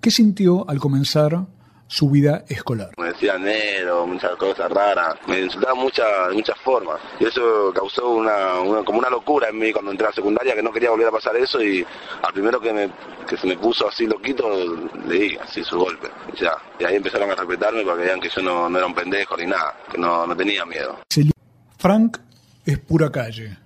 [0.00, 1.46] qué sintió al comenzar
[1.88, 2.90] su vida escolar.
[2.98, 7.00] Me decían negro, muchas cosas raras, me insultaban muchas, de muchas formas.
[7.18, 10.54] Y eso causó una, una- como una locura en mí cuando entré a la secundaria,
[10.54, 11.84] que no quería volver a pasar eso y
[12.22, 12.90] al primero que, me,
[13.26, 14.46] que se me puso así loquito,
[15.08, 16.08] le di así su golpe.
[16.36, 18.86] Y ya, y ahí empezaron a respetarme para que vean que yo no, no era
[18.86, 20.98] un pendejo ni nada, que no, no tenía miedo.
[21.78, 22.18] Frank
[22.66, 23.56] es pura calle.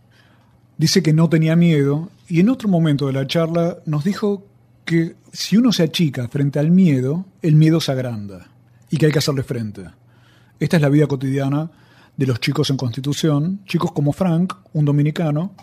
[0.76, 4.44] Dice que no tenía miedo y en otro momento de la charla nos dijo
[4.84, 8.50] que si uno se achica frente al miedo, el miedo se agranda
[8.90, 9.84] y que hay que hacerle frente.
[10.58, 11.70] Esta es la vida cotidiana
[12.16, 15.54] de los chicos en Constitución, chicos como Frank, un dominicano,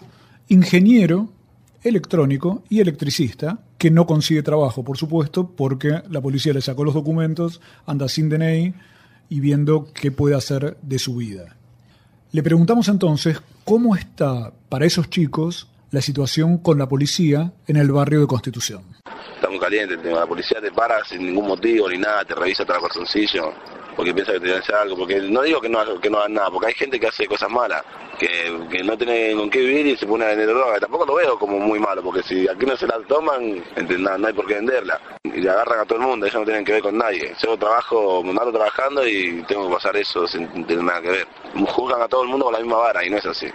[0.47, 1.31] ingeniero
[1.83, 6.93] electrónico y electricista, que no consigue trabajo, por supuesto, porque la policía le sacó los
[6.93, 8.73] documentos, anda sin DNI
[9.29, 11.55] y viendo qué puede hacer de su vida.
[12.31, 17.91] Le preguntamos entonces cómo está para esos chicos la situación con la policía en el
[17.91, 18.83] barrio de Constitución.
[19.35, 20.19] Está muy caliente el tema.
[20.19, 23.53] La policía te para sin ningún motivo ni nada, te revisa hasta el corazoncillo
[23.99, 24.95] porque piensa que te hacer algo.
[24.95, 27.49] Porque no digo que no, que no hagan nada, porque hay gente que hace cosas
[27.49, 27.83] malas,
[28.17, 28.27] que,
[28.71, 30.79] que no tiene con qué vivir y se pone a vender droga.
[30.79, 33.61] Tampoco lo veo como muy malo, porque si aquí no se la toman,
[33.99, 35.01] no, no hay por qué venderla.
[35.25, 37.35] Y le agarran a todo el mundo, ellos no tienen que ver con nadie.
[37.43, 41.27] Yo trabajo, me mato trabajando y tengo que pasar eso sin tener nada que ver.
[41.67, 43.47] juzgan a todo el mundo con la misma vara y no es así.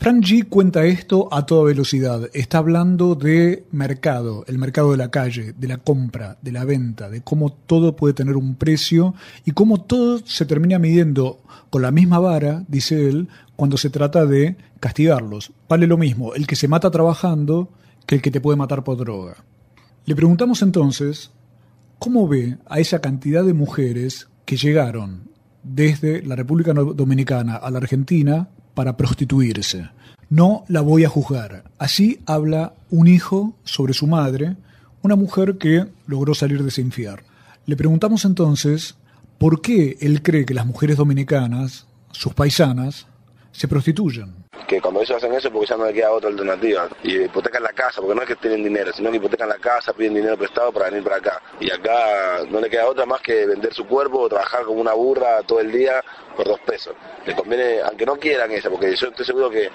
[0.00, 2.30] Frank G cuenta esto a toda velocidad.
[2.32, 7.10] Está hablando de mercado, el mercado de la calle, de la compra, de la venta,
[7.10, 9.12] de cómo todo puede tener un precio
[9.44, 14.24] y cómo todo se termina midiendo con la misma vara, dice él, cuando se trata
[14.24, 15.52] de castigarlos.
[15.68, 17.68] Vale lo mismo el que se mata trabajando
[18.06, 19.44] que el que te puede matar por droga.
[20.06, 21.30] Le preguntamos entonces
[21.98, 25.28] cómo ve a esa cantidad de mujeres que llegaron
[25.62, 29.88] desde la República Dominicana a la Argentina para prostituirse.
[30.28, 31.64] No la voy a juzgar.
[31.78, 34.56] Así habla un hijo sobre su madre,
[35.02, 37.26] una mujer que logró salir de ese infierno.
[37.66, 38.96] Le preguntamos entonces
[39.38, 43.06] por qué él cree que las mujeres dominicanas, sus paisanas,
[43.52, 44.39] se prostituyen.
[44.66, 46.88] Que cuando ellos hacen eso porque ya no le queda otra alternativa.
[47.02, 49.92] Y hipotecan la casa, porque no es que tienen dinero, sino que hipotecan la casa,
[49.92, 51.42] piden dinero prestado para venir para acá.
[51.58, 54.92] Y acá no le queda otra más que vender su cuerpo o trabajar como una
[54.92, 56.02] burra todo el día
[56.36, 56.94] por dos pesos.
[57.26, 59.70] Le conviene, aunque no quieran eso, porque yo estoy seguro que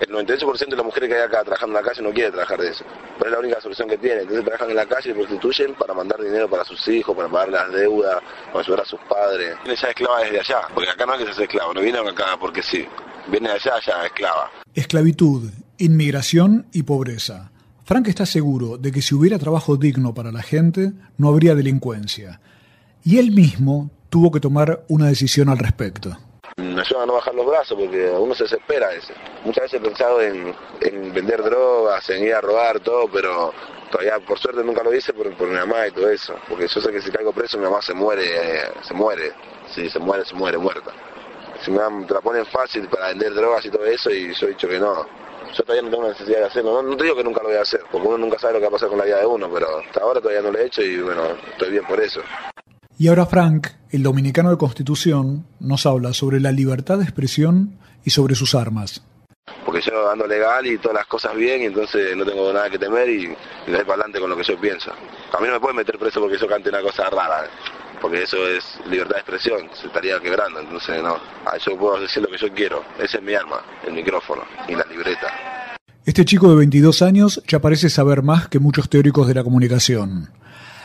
[0.00, 2.60] el 98% de las mujeres que hay acá trabajando en la calle no quiere trabajar
[2.60, 2.84] de eso.
[3.18, 4.20] Pero es la única solución que tienen.
[4.20, 7.48] Entonces trabajan en la calle y prostituyen para mandar dinero para sus hijos, para pagar
[7.48, 9.56] las deudas, para ayudar a sus padres.
[9.64, 12.06] Viene ya esclava desde allá, porque acá no es que se hace esclavo, no vienen
[12.06, 12.88] acá porque sí.
[13.30, 14.50] Viene allá ya esclava.
[14.74, 17.50] Esclavitud, inmigración y pobreza.
[17.84, 22.40] Frank está seguro de que si hubiera trabajo digno para la gente, no habría delincuencia.
[23.04, 26.18] Y él mismo tuvo que tomar una decisión al respecto
[26.58, 29.14] me ayuda a no bajar los brazos porque uno se desespera ese.
[29.44, 30.54] Muchas veces he pensado en,
[31.14, 33.52] vender drogas, en ir a robar todo, pero
[33.90, 36.80] todavía por suerte nunca lo hice por, por mi mamá y todo eso, porque yo
[36.80, 38.24] sé que si caigo preso mi mamá se muere,
[38.82, 39.32] se muere,
[39.72, 40.92] si se muere, se muere muerta.
[41.68, 44.50] Si me, te la ponen fácil para vender drogas y todo eso y yo he
[44.50, 45.04] dicho que no.
[45.54, 47.62] Yo todavía no tengo necesidad de hacerlo, no, te digo que nunca lo voy a
[47.62, 49.50] hacer, porque uno nunca sabe lo que va a pasar con la vida de uno,
[49.52, 52.20] pero hasta ahora todavía no lo he hecho y bueno, estoy bien por eso.
[52.96, 58.10] Y ahora Frank, el dominicano de Constitución, nos habla sobre la libertad de expresión y
[58.10, 59.02] sobre sus armas.
[59.66, 62.78] Porque yo ando legal y todas las cosas bien, y entonces no tengo nada que
[62.78, 64.90] temer y, y doy para adelante con lo que yo pienso.
[64.90, 67.46] A mí no me pueden meter preso porque yo cante una cosa rara.
[68.00, 71.16] Porque eso es libertad de expresión, se estaría quebrando, entonces no.
[71.46, 74.74] A yo puedo decir lo que yo quiero, esa es mi arma, el micrófono y
[74.74, 75.28] la libreta.
[76.04, 80.30] Este chico de 22 años ya parece saber más que muchos teóricos de la comunicación.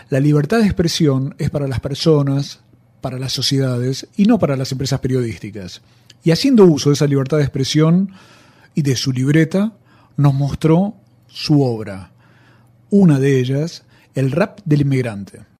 [0.09, 2.61] La libertad de expresión es para las personas,
[2.99, 5.81] para las sociedades y no para las empresas periodísticas.
[6.23, 8.11] Y haciendo uso de esa libertad de expresión
[8.75, 9.73] y de su libreta,
[10.17, 10.95] nos mostró
[11.27, 12.11] su obra.
[12.89, 13.83] Una de ellas,
[14.15, 15.52] El rap del inmigrante.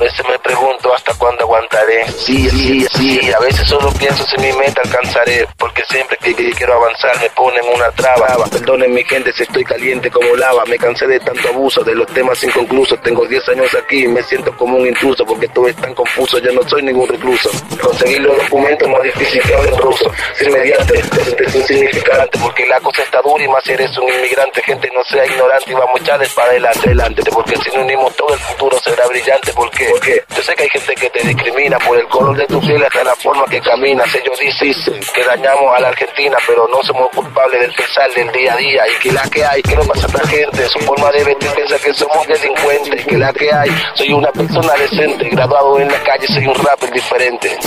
[0.00, 2.08] A veces me pregunto hasta cuándo aguantaré.
[2.12, 6.72] Sí, sí, sí, a veces solo pienso si mi meta alcanzaré, porque siempre que, quiero
[6.72, 8.46] avanzar me ponen una traba.
[8.50, 12.06] Perdonen mi gente si estoy caliente como lava, me cansé de tanto abuso, de los
[12.14, 12.98] temas inconclusos.
[13.02, 16.38] Tengo 10 años aquí y me siento como un intruso, porque todo es tan confuso,
[16.38, 17.50] yo no soy ningún recluso.
[17.82, 20.10] Conseguir los documentos más difícil que hablar ruso.
[20.34, 24.62] Sin mediante, es insignificante, porque la cosa está dura y más si eres un inmigrante,
[24.62, 28.16] gente no sea ignorante y vamos a echarles para adelante, adelante, porque si no unimos
[28.16, 31.78] todo el futuro será brillante, porque, porque yo sé que hay gente que te discrimina
[31.78, 34.06] por el color de tu piel hasta la forma que caminas.
[34.14, 38.54] Ellos dicen que dañamos a la Argentina, pero no somos culpables del pesar del día
[38.54, 38.82] a día.
[38.86, 41.50] Y que la que hay, que no pasa a la gente, su forma de vestir
[41.54, 43.06] piensa que somos delincuentes.
[43.06, 46.92] Que la que hay, soy una persona decente, graduado en la calle, soy un rapper
[46.92, 47.58] diferente.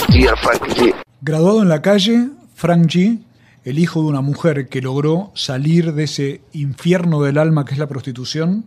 [0.42, 0.94] Frank G.
[1.20, 3.18] Graduado en la calle, Frank G
[3.64, 7.78] el hijo de una mujer que logró salir de ese infierno del alma que es
[7.78, 8.66] la prostitución,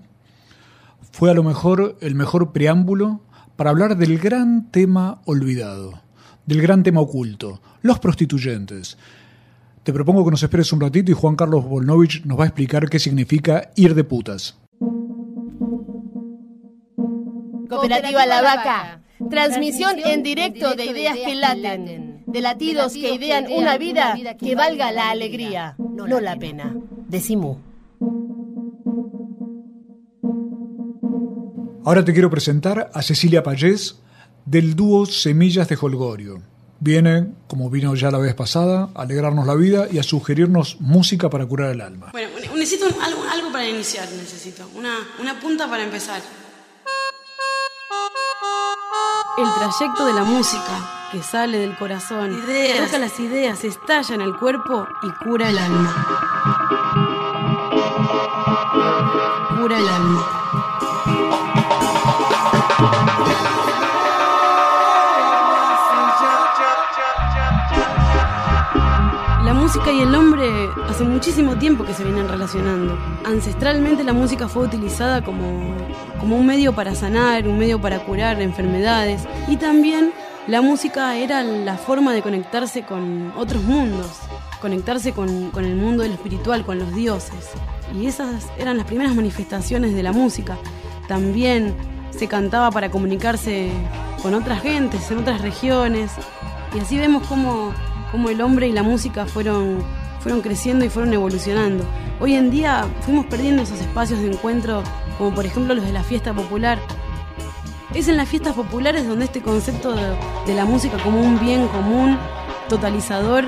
[1.11, 3.21] fue a lo mejor el mejor preámbulo
[3.57, 5.99] para hablar del gran tema olvidado,
[6.45, 8.97] del gran tema oculto, los prostituyentes.
[9.83, 12.87] Te propongo que nos esperes un ratito y Juan Carlos Volnovich nos va a explicar
[12.87, 14.57] qué significa ir de putas.
[17.67, 19.01] Cooperativa La Vaca.
[19.29, 24.91] Transmisión en directo de ideas que laten, de latidos que idean una vida que valga
[24.91, 26.75] la alegría, no la pena.
[27.07, 27.66] Decimú.
[31.87, 33.95] Ahora te quiero presentar a Cecilia Payés
[34.43, 36.41] del dúo Semillas de Holgorio.
[36.81, 41.29] Viene, como vino ya la vez pasada, a alegrarnos la vida y a sugerirnos música
[41.29, 42.09] para curar el alma.
[42.11, 44.69] Bueno, necesito algo, algo para iniciar, necesito.
[44.75, 46.21] Una, una punta para empezar.
[49.37, 52.85] El trayecto de la música que sale del corazón, ideas.
[52.85, 55.95] toca las ideas, estalla en el cuerpo y cura el alma.
[59.57, 60.46] Cura el alma.
[69.91, 72.97] Y el hombre hace muchísimo tiempo que se vienen relacionando.
[73.23, 75.75] Ancestralmente la música fue utilizada como,
[76.19, 80.11] como un medio para sanar, un medio para curar enfermedades y también
[80.47, 84.07] la música era la forma de conectarse con otros mundos,
[84.61, 87.51] conectarse con, con, el mundo del espiritual, con los dioses.
[87.95, 90.57] Y esas eran las primeras manifestaciones de la música.
[91.07, 91.73] También
[92.11, 93.71] se cantaba para comunicarse
[94.21, 96.11] con otras gentes, en otras regiones.
[96.75, 97.73] Y así vemos cómo,
[98.11, 99.83] cómo el hombre y la música fueron,
[100.19, 101.85] fueron creciendo y fueron evolucionando.
[102.19, 104.83] Hoy en día fuimos perdiendo esos espacios de encuentro,
[105.17, 106.79] como por ejemplo los de la fiesta popular.
[107.93, 112.17] Es en las fiestas populares donde este concepto de, la música como un bien común,
[112.69, 113.45] totalizador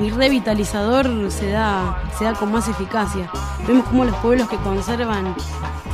[0.00, 3.30] y, revitalizador se da, se da con más eficacia.
[3.66, 5.34] Vemos como los pueblos que conservan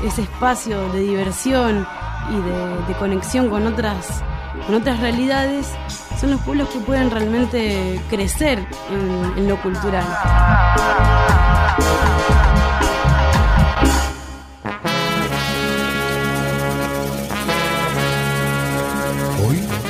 [0.05, 1.87] ese espacio de diversión
[2.31, 4.23] y de, conexión con otras,
[4.67, 5.73] con otras realidades
[6.21, 8.59] son los pueblos que pueden realmente crecer
[8.91, 10.05] en, en lo cultural.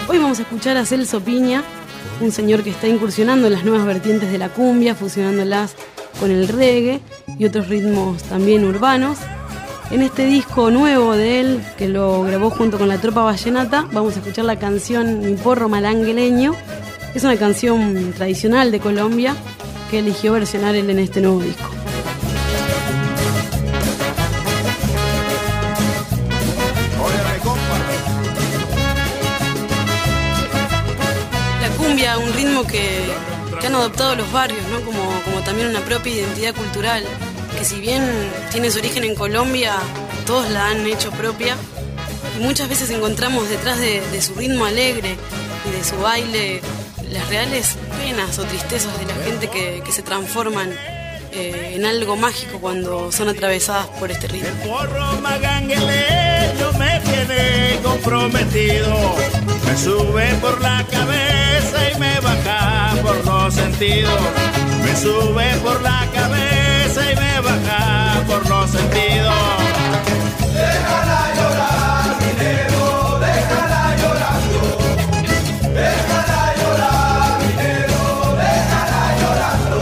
[0.09, 1.63] Hoy vamos a escuchar a Celso Piña,
[2.21, 5.77] un señor que está incursionando en las nuevas vertientes de la cumbia, fusionándolas
[6.21, 7.01] con el reggae
[7.39, 9.19] y otros ritmos también urbanos.
[9.91, 14.15] En este disco nuevo de él, que lo grabó junto con la tropa vallenata, vamos
[14.15, 16.55] a escuchar la canción Mi porro malangueleño.
[17.15, 19.35] Es una canción tradicional de Colombia
[19.91, 21.71] que eligió versionar él en este nuevo disco.
[31.63, 33.05] La cumbia, un ritmo que,
[33.67, 34.83] han adoptado los barrios, ¿no?
[34.83, 37.05] como, como también una propia identidad cultural
[37.59, 38.03] que si bien
[38.53, 39.75] tiene su origen en Colombia,
[40.27, 41.57] todos la han hecho propia.
[42.37, 45.17] Y muchas veces encontramos detrás de, su ritmo alegre
[45.69, 46.61] y de su baile
[47.11, 50.71] las reales penas o tristezas de la gente que, se transforman
[51.33, 54.49] eh, en algo mágico cuando son atravesadas por este ritmo.
[54.49, 54.55] El
[56.79, 59.17] me tiene comprometido,
[59.67, 64.21] me sube por la cabeza y me baja por los sentidos,
[64.85, 66.68] me sube por la cabeza
[67.01, 69.35] y me baja por los sentidos.
[70.53, 74.63] Déjala llorar, dinero, déjala llorando.
[75.75, 78.03] Déjala llorar, dinero,
[78.43, 79.81] déjala llorando.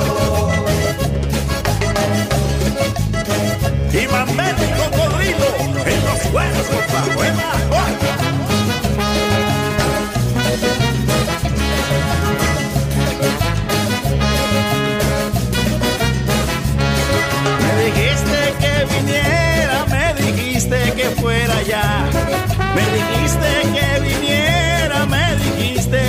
[3.93, 5.49] Y mamete y cocodrilo
[5.87, 7.35] en los huesos bajo el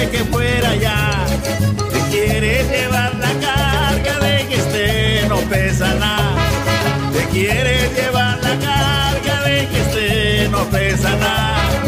[0.05, 1.25] que fuera ya.
[1.91, 6.35] Te quieres llevar la carga de que este no pesa nada.
[7.13, 11.86] Te quieres llevar la carga de que este no pesa nada.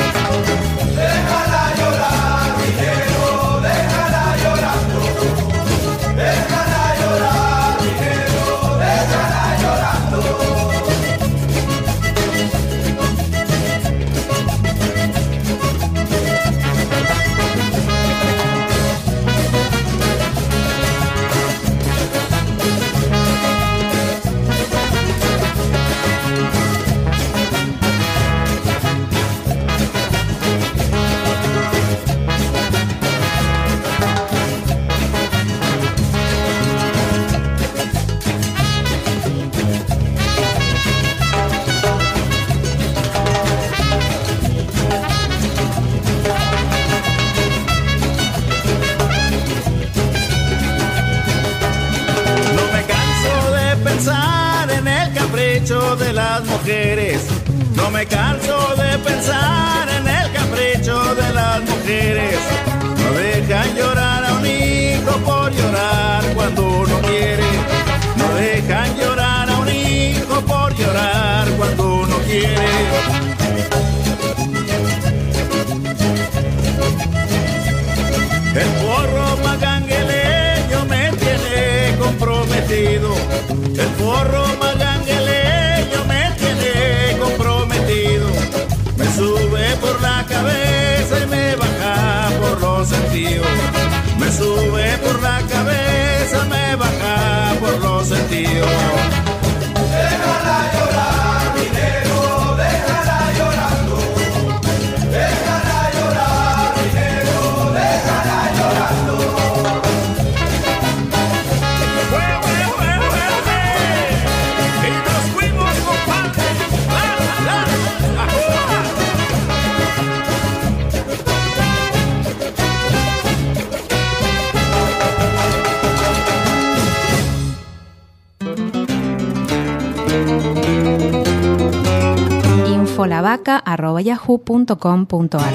[133.99, 135.53] infolavaca.yahoo.com.ar.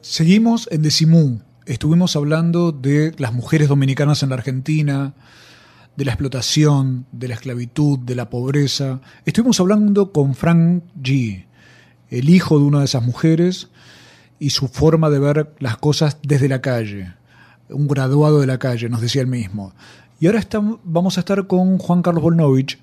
[0.00, 1.40] Seguimos en Decimú.
[1.66, 5.14] Estuvimos hablando de las mujeres dominicanas en la Argentina,
[5.96, 9.00] de la explotación, de la esclavitud, de la pobreza.
[9.24, 11.46] Estuvimos hablando con Frank G.,
[12.08, 13.68] el hijo de una de esas mujeres,
[14.40, 17.14] y su forma de ver las cosas desde la calle.
[17.68, 19.72] Un graduado de la calle, nos decía él mismo.
[20.18, 20.42] Y ahora
[20.82, 22.80] vamos a estar con Juan Carlos Volnovich,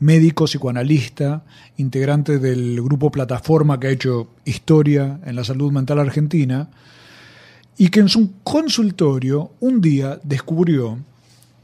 [0.00, 1.44] médico, psicoanalista,
[1.76, 6.70] integrante del grupo Plataforma que ha hecho historia en la salud mental argentina,
[7.76, 10.98] y que en su consultorio un día descubrió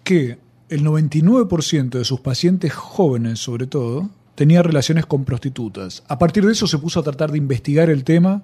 [0.05, 6.03] que el 99% de sus pacientes jóvenes, sobre todo, tenía relaciones con prostitutas.
[6.09, 8.43] A partir de eso se puso a tratar de investigar el tema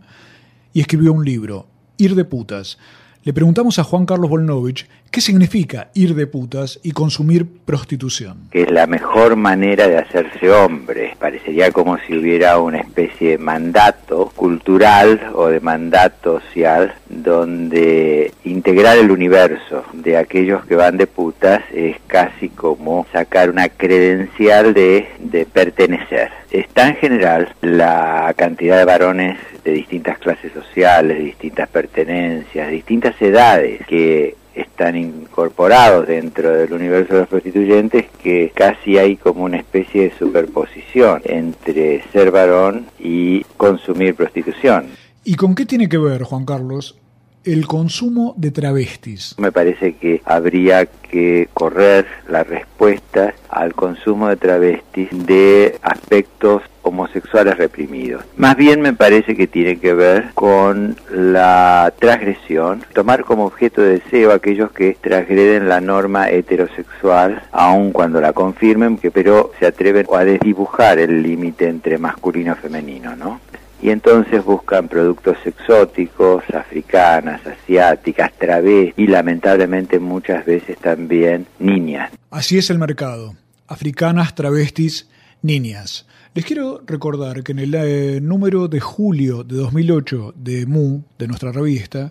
[0.73, 1.67] y escribió un libro,
[1.99, 2.79] Ir de putas.
[3.25, 8.49] Le preguntamos a Juan Carlos Volnovich qué significa ir de putas y consumir prostitución.
[8.51, 11.15] Que es la mejor manera de hacerse hombre.
[11.19, 18.97] Parecería como si hubiera una especie de mandato cultural o de mandato social donde integrar
[18.97, 25.09] el universo de aquellos que van de putas es casi como sacar una credencial de,
[25.53, 26.31] pertenecer.
[26.51, 33.21] Es tan general la cantidad de varones de distintas clases sociales, de distintas pertenencias, distintas
[33.21, 39.59] edades que están incorporados dentro del universo de los prostituyentes que casi hay como una
[39.59, 44.87] especie de superposición entre ser varón y consumir prostitución.
[45.25, 46.97] ¿Y con qué tiene que ver, Juan Carlos,
[47.45, 49.35] el consumo de travestis?
[49.39, 57.57] Me parece que habría que correr la respuesta al consumo de travestis de aspectos homosexuales
[57.57, 58.25] reprimidos.
[58.37, 64.01] Más bien me parece que tiene que ver con la transgresión, tomar como objeto de
[64.01, 70.07] deseo aquellos que transgreden la norma heterosexual, aun cuando la confirmen, que pero se atreven
[70.13, 73.41] a desdibujar el límite entre masculino y femenino, ¿no?
[73.83, 82.13] y entonces buscan productos exóticos, africanas, asiáticas, través y lamentablemente muchas veces también niñas.
[82.31, 83.35] Así es el mercado.
[83.67, 85.09] Africanas, travestis,
[85.43, 86.07] niñas.
[86.35, 91.29] Les quiero recordar que en el eh, número de julio de 2008 de Mu, de
[91.29, 92.11] nuestra revista,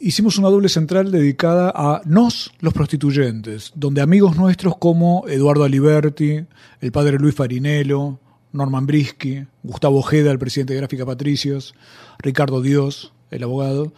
[0.00, 6.44] hicimos una doble central dedicada a nos, los prostituyentes, donde amigos nuestros como Eduardo Aliberti,
[6.80, 8.18] el padre Luis Farinello,
[8.50, 11.76] Norman Brisky, Gustavo Ojeda, el presidente de Gráfica Patricios,
[12.18, 13.92] Ricardo Dios, el abogado,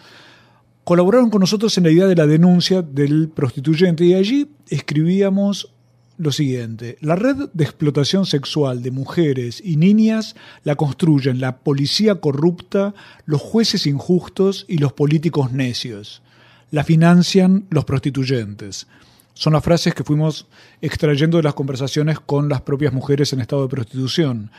[0.84, 4.04] colaboraron con nosotros en la idea de la denuncia del prostituyente.
[4.04, 5.72] Y allí escribíamos
[6.18, 12.16] lo siguiente, la red de explotación sexual de mujeres y niñas la construyen la policía
[12.16, 12.94] corrupta,
[13.24, 16.22] los jueces injustos y los políticos necios.
[16.70, 18.86] La financian los prostituyentes.
[19.34, 20.46] Son las frases que fuimos
[20.80, 24.50] extrayendo de las conversaciones con las propias mujeres en estado de prostitución.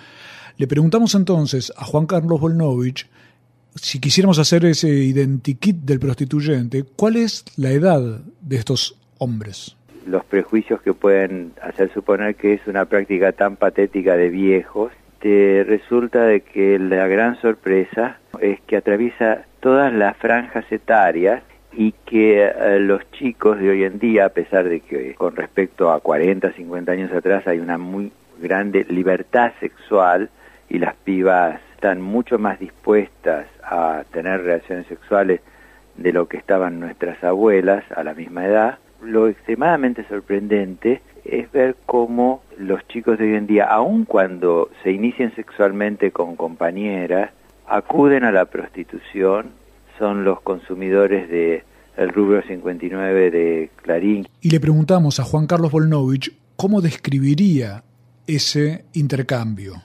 [0.58, 3.08] Le preguntamos entonces a Juan Carlos Volnovich
[3.76, 9.76] si quisiéramos hacer ese identikit del prostituyente, ¿cuál es la edad de estos hombres?
[10.06, 15.64] Los prejuicios que pueden hacer suponer que es una práctica tan patética de viejos, te
[15.66, 22.43] resulta de que la gran sorpresa es que atraviesa todas las franjas etarias y que
[22.45, 26.51] eh, los chicos de hoy en día, a pesar de que con respecto a 40,
[26.51, 30.30] 50 años atrás hay una muy grande libertad sexual
[30.70, 35.41] y las pibas están mucho más dispuestas a tener relaciones sexuales
[35.95, 41.76] de lo que estaban nuestras abuelas a la misma edad, lo extremadamente sorprendente es ver
[41.86, 47.32] cómo los chicos de hoy en día, aun cuando se inician sexualmente con compañeras,
[47.68, 49.51] acuden a la prostitución
[49.97, 51.64] son los consumidores de
[52.14, 54.28] rubro 59 de Clarín.
[54.41, 57.84] Y le preguntamos a Juan Carlos Volnovich cómo describiría
[58.28, 59.76] ese intercambio.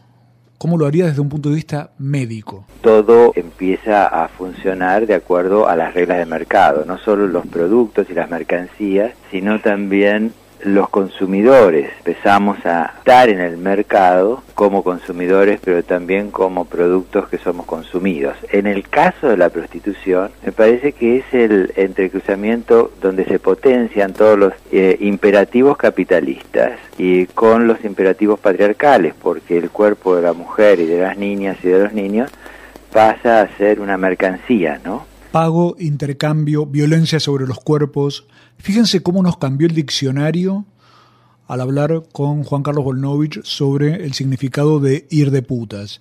[0.58, 2.64] ¿Cómo lo haría desde un punto de vista médico?
[2.80, 8.10] Todo empieza a funcionar de acuerdo a las reglas de mercado, no solo los productos
[8.10, 10.32] y las mercancías, sino también
[10.64, 11.90] los consumidores.
[11.98, 18.36] Empezamos a estar en el mercado como consumidores, pero también como productos que somos consumidos.
[18.50, 24.12] En el caso de la prostitución, me parece que es el entrecruzamiento donde se potencian
[24.12, 30.32] todos los eh, imperativos capitalistas y con los imperativos patriarcales, porque el cuerpo de la
[30.32, 32.30] mujer y de las niñas y de los niños
[32.92, 35.07] pasa a ser una mercancía, ¿no?
[35.32, 38.26] Pago, intercambio, violencia sobre los cuerpos,
[38.58, 40.64] Fíjense cómo nos cambió el diccionario
[41.46, 46.00] al hablar con Juan Carlos Volnovich sobre el significado de ir de putas.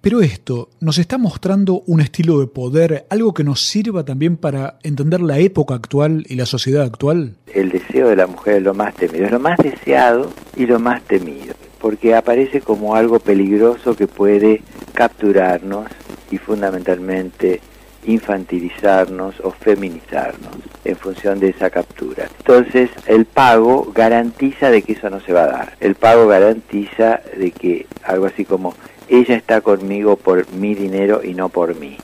[0.00, 4.78] Pero esto nos está mostrando un estilo de poder, algo que nos sirva también para
[4.84, 7.34] entender la época actual y la sociedad actual.
[7.52, 10.78] El deseo de la mujer es lo más temido, es lo más deseado y lo
[10.78, 14.62] más temido, porque aparece como algo peligroso que puede
[14.94, 15.86] capturarnos
[16.30, 17.60] y fundamentalmente
[18.08, 22.26] infantilizarnos o feminizarnos en función de esa captura.
[22.38, 25.76] Entonces, el pago garantiza de que eso no se va a dar.
[25.78, 28.74] El pago garantiza de que algo así como
[29.08, 31.98] ella está conmigo por mi dinero y no por mí.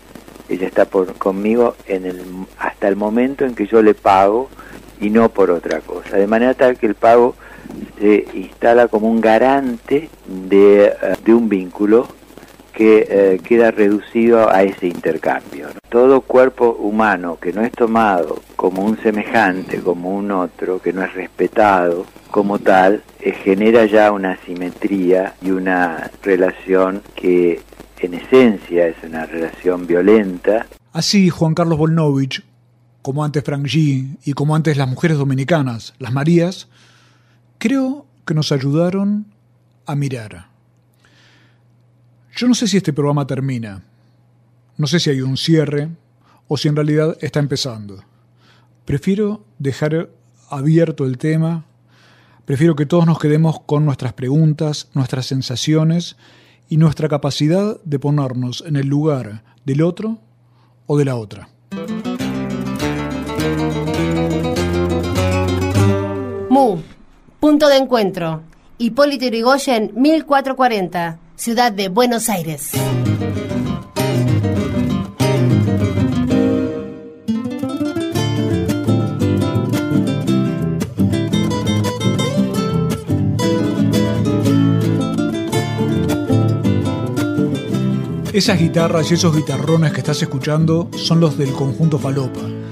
[0.51, 2.21] Ella está por, conmigo en el,
[2.59, 4.51] hasta el momento en que yo le pago
[5.01, 6.19] y no por otra cosa.
[6.19, 7.35] De manera tal que el pago
[7.99, 10.95] se instala como un garante de, eh,
[11.25, 12.09] de un vínculo
[12.77, 15.69] que eh, queda reducido a ese intercambio.
[15.89, 21.03] Todo cuerpo humano que no es tomado como un semejante, como un otro, que no
[21.03, 27.63] es respetado como tal, eh, genera ya una simetría y una relación que
[28.01, 30.67] en esencia es una relación violenta.
[30.93, 32.45] Así, Juan Carlos Volnovich,
[33.03, 36.69] como antes Frank G y como antes las mujeres dominicanas, las Marías,
[37.59, 39.27] creo que nos ayudaron
[39.87, 40.54] a mirar.
[42.37, 43.85] Yo no sé si este programa termina,
[44.77, 45.91] no sé si hay un cierre
[46.49, 48.03] o si en realidad está empezando.
[48.85, 50.11] Prefiero dejar
[50.51, 51.65] abierto el tema,
[52.45, 56.17] prefiero que todos nos quedemos con nuestras preguntas, nuestras sensaciones
[56.69, 60.19] y nuestra capacidad de ponernos en el lugar del otro
[60.87, 61.49] o de la otra.
[66.51, 66.83] MU,
[67.39, 68.43] punto de encuentro.
[68.79, 72.73] Hipólito Yrigoyen, 1440, Ciudad de Buenos Aires.
[88.33, 92.64] Esas guitarras y esos guitarrones que estás escuchando son los del conjunto Falopa.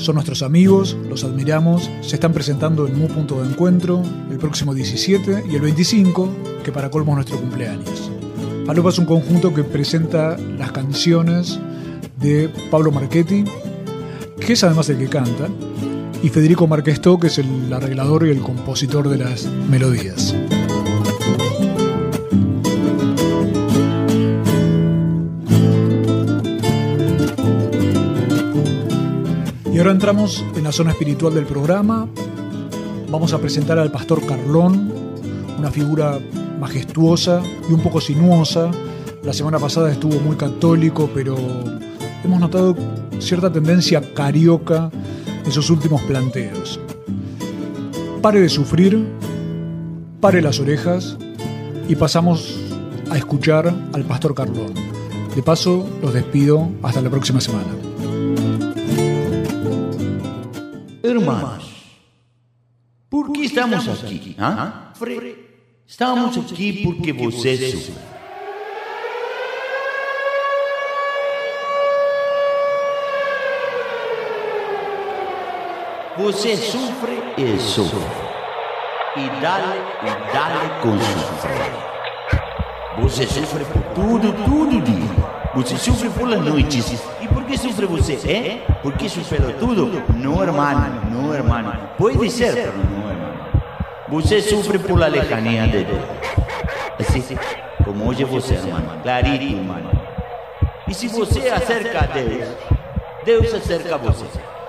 [0.00, 4.72] Son nuestros amigos, los admiramos, se están presentando en Mu Punto de Encuentro el próximo
[4.72, 6.28] 17 y el 25,
[6.64, 8.10] que para colmo es nuestro cumpleaños.
[8.64, 11.60] Falopa es un conjunto que presenta las canciones
[12.18, 13.44] de Pablo Marchetti,
[14.40, 15.48] que es además el que canta,
[16.22, 20.34] y Federico Marquestó, que es el arreglador y el compositor de las melodías.
[29.72, 32.08] Y ahora entramos en la zona espiritual del programa.
[33.08, 34.92] Vamos a presentar al pastor Carlón,
[35.58, 36.18] una figura
[36.58, 38.72] majestuosa y un poco sinuosa.
[39.22, 41.36] La semana pasada estuvo muy católico, pero
[42.24, 42.76] hemos notado
[43.20, 44.90] cierta tendencia carioca
[45.44, 46.80] en sus últimos planteos.
[48.20, 49.06] Pare de sufrir,
[50.20, 51.16] pare las orejas
[51.88, 52.58] y pasamos
[53.08, 54.74] a escuchar al pastor Carlón.
[55.36, 57.89] De paso, los despido hasta la próxima semana.
[61.20, 61.64] Hermanos,
[63.10, 64.36] por que estamos aqui?
[64.38, 64.92] Hã?
[65.86, 67.94] Estamos aqui porque você sofre.
[76.16, 77.98] Você sofre e sofre.
[79.16, 81.90] E dale, e dale com sofrer.
[83.00, 85.30] Você sofre por tudo, todo dia.
[85.54, 87.00] Você sofre por las noites.
[87.50, 88.12] E por que sofre você?
[88.30, 88.64] É?
[88.80, 90.04] Porque superou tudo?
[90.14, 91.72] Não, hermano, não, hermano.
[91.98, 93.34] Pode ser, pero não, hermano.
[94.08, 96.04] Você sofre por la lejanía de Deus.
[97.00, 97.36] Assim,
[97.84, 99.02] como hoje você, hermano.
[99.02, 99.90] Clarito, hermano.
[100.86, 102.48] E se você acerca a Deus,
[103.24, 104.26] Deus acerca a você.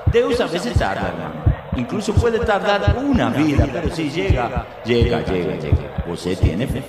[0.08, 1.36] Deus a veces tarda, hermano.
[1.78, 6.04] Incluso puede tardar una vida, pero si llega, llega, llega, llega.
[6.08, 6.82] Você tiene fe.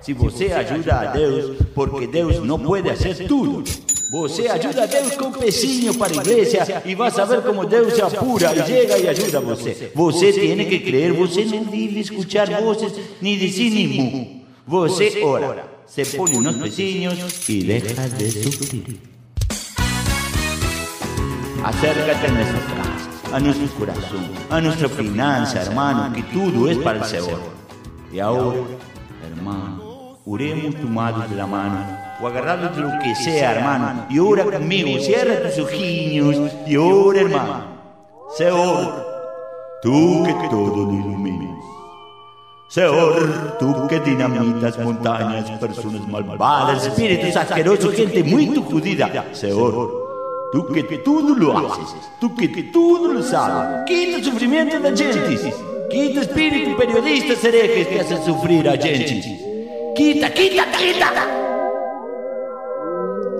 [0.00, 3.64] Se você ajuda a Deus, porque Deus não pode fazer tudo.
[4.10, 7.92] Você ajuda a Deus com um pecinho para a igreja e vai saber como Deus
[7.92, 9.92] se apura e chega e ajuda você.
[9.94, 14.40] Você tem que crer, você não deve escutar vozes nem dizer nem mu.
[14.66, 18.98] Você ora, se põe nos pezinhos e deixa de sofrer.
[21.64, 27.00] Acércate a nuestras casas, a nuestro corazón, a nuestra finanza, hermano, que todo es para
[27.00, 27.40] el Señor.
[28.12, 28.60] Y ahora,
[29.26, 29.87] hermano,
[30.28, 31.98] oremos tomados de la mano.
[32.20, 37.20] O agarrados de lo que sea, hermano, y ora conmigo, cierra tus ojillos y ora,
[37.20, 37.64] hermano.
[38.36, 39.06] Señor,
[39.82, 41.64] tú que todo lo iluminas.
[42.68, 49.26] Señor, tú que dinamitas montañas, personas malvadas, espíritus asquerosos, gente muy judida.
[49.32, 50.08] Señor,
[50.50, 54.96] Tú que todo lo haces, tú que todo lo sabes, quita el sufrimiento de la
[54.96, 55.54] gente,
[55.90, 59.47] quita espíritu periodistas herejes que hacen sufrir a gente.
[59.98, 61.10] Quita, quita, quita.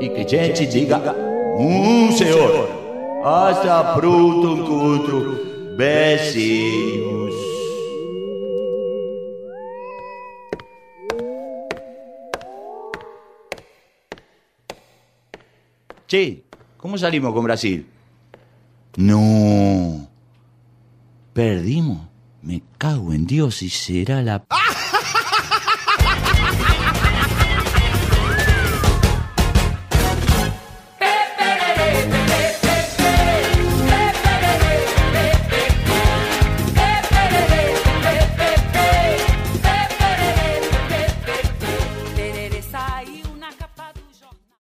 [0.00, 1.14] e que gente diga,
[1.56, 7.34] um senhor, hasta pronto encontro, beijinhos.
[16.08, 16.42] Che,
[16.76, 17.86] ¿cómo salimos con Brasil?
[18.96, 20.08] No.
[21.32, 22.08] Perdimos.
[22.42, 24.42] Me cago en Dios y será la...